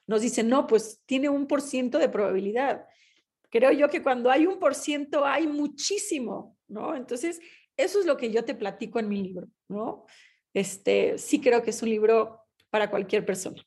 nos 0.07 0.23
dicen, 0.23 0.49
no, 0.49 0.67
pues 0.67 1.03
tiene 1.07 1.29
un 1.29 1.47
por 1.47 1.63
ciento 1.63 1.99
de 1.99 2.09
probabilidad. 2.09 2.85
Creo 3.51 3.73
yo 3.73 3.89
que 3.89 4.03
cuando 4.03 4.31
hay 4.31 4.47
un 4.47 4.59
por 4.59 4.75
ciento 4.75 5.25
hay 5.25 5.47
muchísimo, 5.47 6.57
¿no? 6.69 6.95
Entonces, 6.97 7.41
eso 7.77 8.01
es 8.01 8.07
lo 8.07 8.17
que 8.17 8.31
yo 8.31 8.45
te 8.45 8.55
platico 8.55 8.99
en 8.99 9.09
mi 9.09 9.23
libro, 9.23 9.49
¿no? 9.69 10.05
Este, 10.53 11.19
sí 11.19 11.41
creo 11.41 11.63
que 11.63 11.71
es 11.71 11.83
un 11.83 11.91
libro 11.91 12.41
para 12.71 12.91
cualquier 12.91 13.25
persona. 13.25 13.63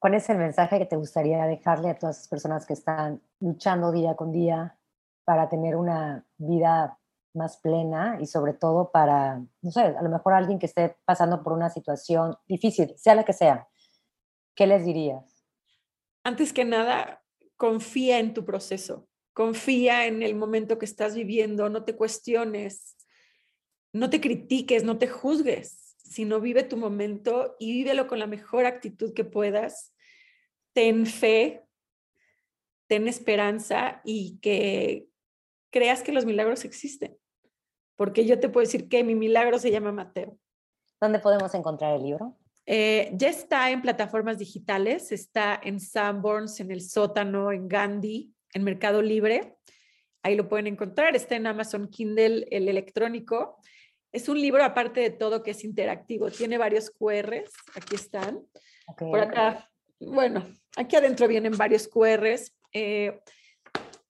¿Cuál 0.00 0.14
es 0.14 0.30
el 0.30 0.38
mensaje 0.38 0.78
que 0.78 0.86
te 0.86 0.96
gustaría 0.96 1.44
dejarle 1.44 1.90
a 1.90 1.98
todas 1.98 2.16
las 2.16 2.28
personas 2.28 2.64
que 2.64 2.72
están 2.72 3.20
luchando 3.38 3.92
día 3.92 4.16
con 4.16 4.32
día 4.32 4.78
para 5.26 5.50
tener 5.50 5.76
una 5.76 6.26
vida 6.38 6.98
más 7.34 7.58
plena 7.58 8.16
y 8.18 8.24
sobre 8.24 8.54
todo 8.54 8.90
para, 8.90 9.42
no 9.60 9.70
sé, 9.70 9.82
a 9.82 10.00
lo 10.00 10.08
mejor 10.08 10.32
alguien 10.32 10.58
que 10.58 10.64
esté 10.64 10.96
pasando 11.04 11.42
por 11.42 11.52
una 11.52 11.68
situación 11.68 12.34
difícil, 12.48 12.94
sea 12.96 13.14
la 13.14 13.24
que 13.24 13.34
sea? 13.34 13.68
¿Qué 14.54 14.66
les 14.66 14.86
dirías? 14.86 15.44
Antes 16.24 16.54
que 16.54 16.64
nada, 16.64 17.22
confía 17.58 18.20
en 18.20 18.32
tu 18.32 18.46
proceso, 18.46 19.06
confía 19.34 20.06
en 20.06 20.22
el 20.22 20.34
momento 20.34 20.78
que 20.78 20.86
estás 20.86 21.14
viviendo, 21.14 21.68
no 21.68 21.84
te 21.84 21.94
cuestiones, 21.94 22.96
no 23.92 24.08
te 24.08 24.22
critiques, 24.22 24.82
no 24.82 24.96
te 24.96 25.08
juzgues 25.08 25.79
sino 26.10 26.40
vive 26.40 26.64
tu 26.64 26.76
momento 26.76 27.56
y 27.60 27.72
vívelo 27.72 28.08
con 28.08 28.18
la 28.18 28.26
mejor 28.26 28.66
actitud 28.66 29.14
que 29.14 29.24
puedas. 29.24 29.94
Ten 30.74 31.06
fe, 31.06 31.62
ten 32.88 33.06
esperanza 33.06 34.02
y 34.04 34.38
que 34.40 35.06
creas 35.70 36.02
que 36.02 36.10
los 36.10 36.26
milagros 36.26 36.64
existen. 36.64 37.16
Porque 37.96 38.26
yo 38.26 38.40
te 38.40 38.48
puedo 38.48 38.66
decir 38.66 38.88
que 38.88 39.04
mi 39.04 39.14
milagro 39.14 39.60
se 39.60 39.70
llama 39.70 39.92
Mateo. 39.92 40.36
¿Dónde 41.00 41.20
podemos 41.20 41.54
encontrar 41.54 41.96
el 41.96 42.02
libro? 42.02 42.36
Eh, 42.66 43.12
ya 43.14 43.28
está 43.28 43.70
en 43.70 43.80
plataformas 43.80 44.36
digitales, 44.38 45.12
está 45.12 45.60
en 45.62 45.78
Sanborns, 45.78 46.58
en 46.58 46.72
el 46.72 46.82
sótano, 46.82 47.52
en 47.52 47.68
Gandhi, 47.68 48.34
en 48.52 48.64
Mercado 48.64 49.00
Libre. 49.00 49.56
Ahí 50.24 50.34
lo 50.34 50.48
pueden 50.48 50.66
encontrar. 50.66 51.14
Está 51.14 51.36
en 51.36 51.46
Amazon 51.46 51.88
Kindle, 51.88 52.48
el 52.50 52.68
electrónico. 52.68 53.58
Es 54.12 54.28
un 54.28 54.40
libro, 54.40 54.64
aparte 54.64 55.00
de 55.00 55.10
todo, 55.10 55.42
que 55.42 55.52
es 55.52 55.64
interactivo. 55.64 56.30
Tiene 56.30 56.58
varios 56.58 56.90
QRs, 56.90 57.50
aquí 57.74 57.94
están. 57.94 58.40
Por 58.98 59.20
acá, 59.20 59.70
bueno, 60.00 60.46
aquí 60.76 60.96
adentro 60.96 61.28
vienen 61.28 61.56
varios 61.56 61.86
QRs, 61.86 62.52
eh, 62.72 63.20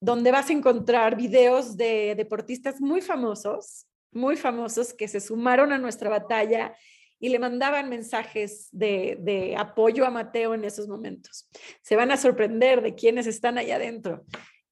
donde 0.00 0.30
vas 0.30 0.48
a 0.48 0.54
encontrar 0.54 1.16
videos 1.16 1.76
de 1.76 2.14
deportistas 2.16 2.80
muy 2.80 3.02
famosos, 3.02 3.86
muy 4.12 4.36
famosos, 4.36 4.94
que 4.94 5.08
se 5.08 5.20
sumaron 5.20 5.72
a 5.72 5.78
nuestra 5.78 6.08
batalla 6.08 6.74
y 7.18 7.28
le 7.28 7.38
mandaban 7.38 7.90
mensajes 7.90 8.68
de, 8.72 9.18
de, 9.20 9.54
apoyo 9.56 10.06
a 10.06 10.10
Mateo 10.10 10.54
en 10.54 10.64
esos 10.64 10.88
momentos. 10.88 11.50
Se 11.82 11.94
van 11.94 12.10
a 12.10 12.16
sorprender 12.16 12.80
de 12.80 12.94
quiénes 12.94 13.26
están 13.26 13.58
allá 13.58 13.76
adentro. 13.76 14.24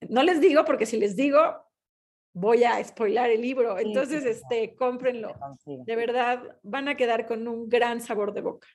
No 0.09 0.23
les 0.23 0.41
digo 0.41 0.65
porque 0.65 0.87
si 0.87 0.97
les 0.97 1.15
digo, 1.15 1.39
voy 2.33 2.65
a 2.65 2.83
spoilar 2.85 3.31
el 3.31 3.43
libro. 3.43 3.79
Entonces, 3.79 4.25
este, 4.25 4.75
cómprenlo. 4.75 5.35
De 5.65 5.97
verdad, 5.97 6.41
van 6.63 6.89
a 6.89 6.97
quedar 6.97 7.27
con 7.27 7.47
un 7.49 7.69
gran 7.69 8.01
sabor 8.01 8.33
de 8.33 8.43
boca. 8.43 8.69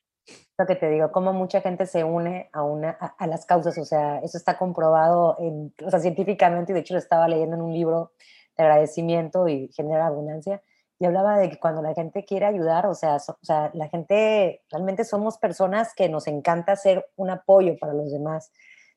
Lo 0.58 0.66
que 0.66 0.76
te 0.76 0.90
digo, 0.90 1.12
como 1.12 1.34
mucha 1.34 1.62
gente 1.62 1.86
se 1.86 2.04
une 2.04 2.50
a, 2.54 2.64
una, 2.64 2.92
a, 2.92 3.28
las 3.28 3.46
causas, 3.46 3.78
o 3.78 3.86
sea, 3.86 4.20
eso 4.20 4.38
está 4.38 4.58
comprobado 4.58 5.36
en, 5.40 5.74
o 5.84 5.90
sea, 5.90 6.00
científicamente, 6.00 6.72
y 6.72 6.76
de 6.76 6.82
hecho 6.82 6.94
lo 6.94 7.00
estaba 7.00 7.28
leyendo 7.28 7.56
en 7.56 7.62
un 7.62 7.74
libro 7.74 8.14
de 8.56 8.64
agradecimiento 8.64 9.48
y 9.48 9.70
genera 9.74 10.08
abundancia, 10.08 10.62
y 11.00 11.06
hablaba 11.06 11.38
de 11.38 11.50
que 11.50 11.60
cuando 11.60 11.82
la 11.82 11.94
gente 11.94 12.24
quiere 12.24 12.46
ayudar, 12.46 12.86
o 12.86 12.94
sea, 12.94 13.18
o 13.18 13.46
sea, 13.46 13.72
la 13.74 13.90
gente, 13.90 14.62
realmente 14.72 15.04
somos 15.04 15.38
personas 15.38 15.94
que 15.94 16.08
nos 16.08 16.28
encanta 16.28 16.78
ser 16.78 17.06
un 17.18 17.30
apoyo 17.30 17.76
para 17.78 17.94
los 17.94 18.12
demás. 18.12 18.52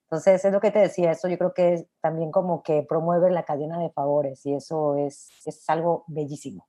Entonces, 0.08 0.44
es 0.44 0.52
lo 0.52 0.60
que 0.60 0.70
te 0.70 0.78
decía, 0.78 1.10
eso 1.10 1.28
yo 1.28 1.36
creo 1.36 1.52
que 1.52 1.74
es 1.74 1.86
también 2.00 2.30
como 2.30 2.62
que 2.62 2.84
promueve 2.88 3.30
la 3.30 3.44
cadena 3.44 3.78
de 3.80 3.90
favores 3.90 4.46
y 4.46 4.54
eso 4.54 4.96
es, 4.96 5.30
es 5.44 5.68
algo 5.68 6.04
bellísimo. 6.06 6.66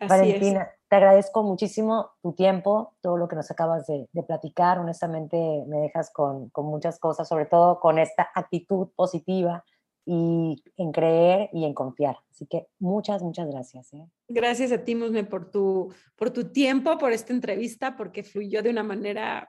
Valentina, 0.00 0.70
te 0.88 0.96
agradezco 0.96 1.42
muchísimo 1.42 2.10
tu 2.22 2.32
tiempo, 2.32 2.94
todo 3.00 3.16
lo 3.16 3.28
que 3.28 3.36
nos 3.36 3.50
acabas 3.50 3.86
de, 3.86 4.08
de 4.12 4.22
platicar. 4.22 4.78
Honestamente, 4.78 5.64
me 5.66 5.78
dejas 5.78 6.10
con, 6.10 6.48
con, 6.50 6.66
muchas 6.66 6.98
cosas, 6.98 7.28
sobre 7.28 7.46
todo 7.46 7.80
con 7.80 7.98
esta 7.98 8.28
actitud 8.34 8.88
positiva 8.96 9.64
y 10.06 10.62
en 10.76 10.92
creer 10.92 11.48
y 11.52 11.64
en 11.64 11.74
confiar. 11.74 12.16
Así 12.30 12.46
que 12.46 12.66
muchas, 12.78 13.22
muchas 13.22 13.48
gracias. 13.48 13.92
¿eh? 13.94 14.06
Gracias 14.28 14.72
a 14.72 14.78
ti, 14.78 14.94
Musme, 14.94 15.24
por 15.24 15.50
tu, 15.50 15.92
por 16.16 16.30
tu 16.30 16.50
tiempo, 16.50 16.98
por 16.98 17.12
esta 17.12 17.32
entrevista, 17.32 17.96
porque 17.96 18.22
fluyó 18.22 18.62
de 18.62 18.70
una 18.70 18.82
manera 18.82 19.48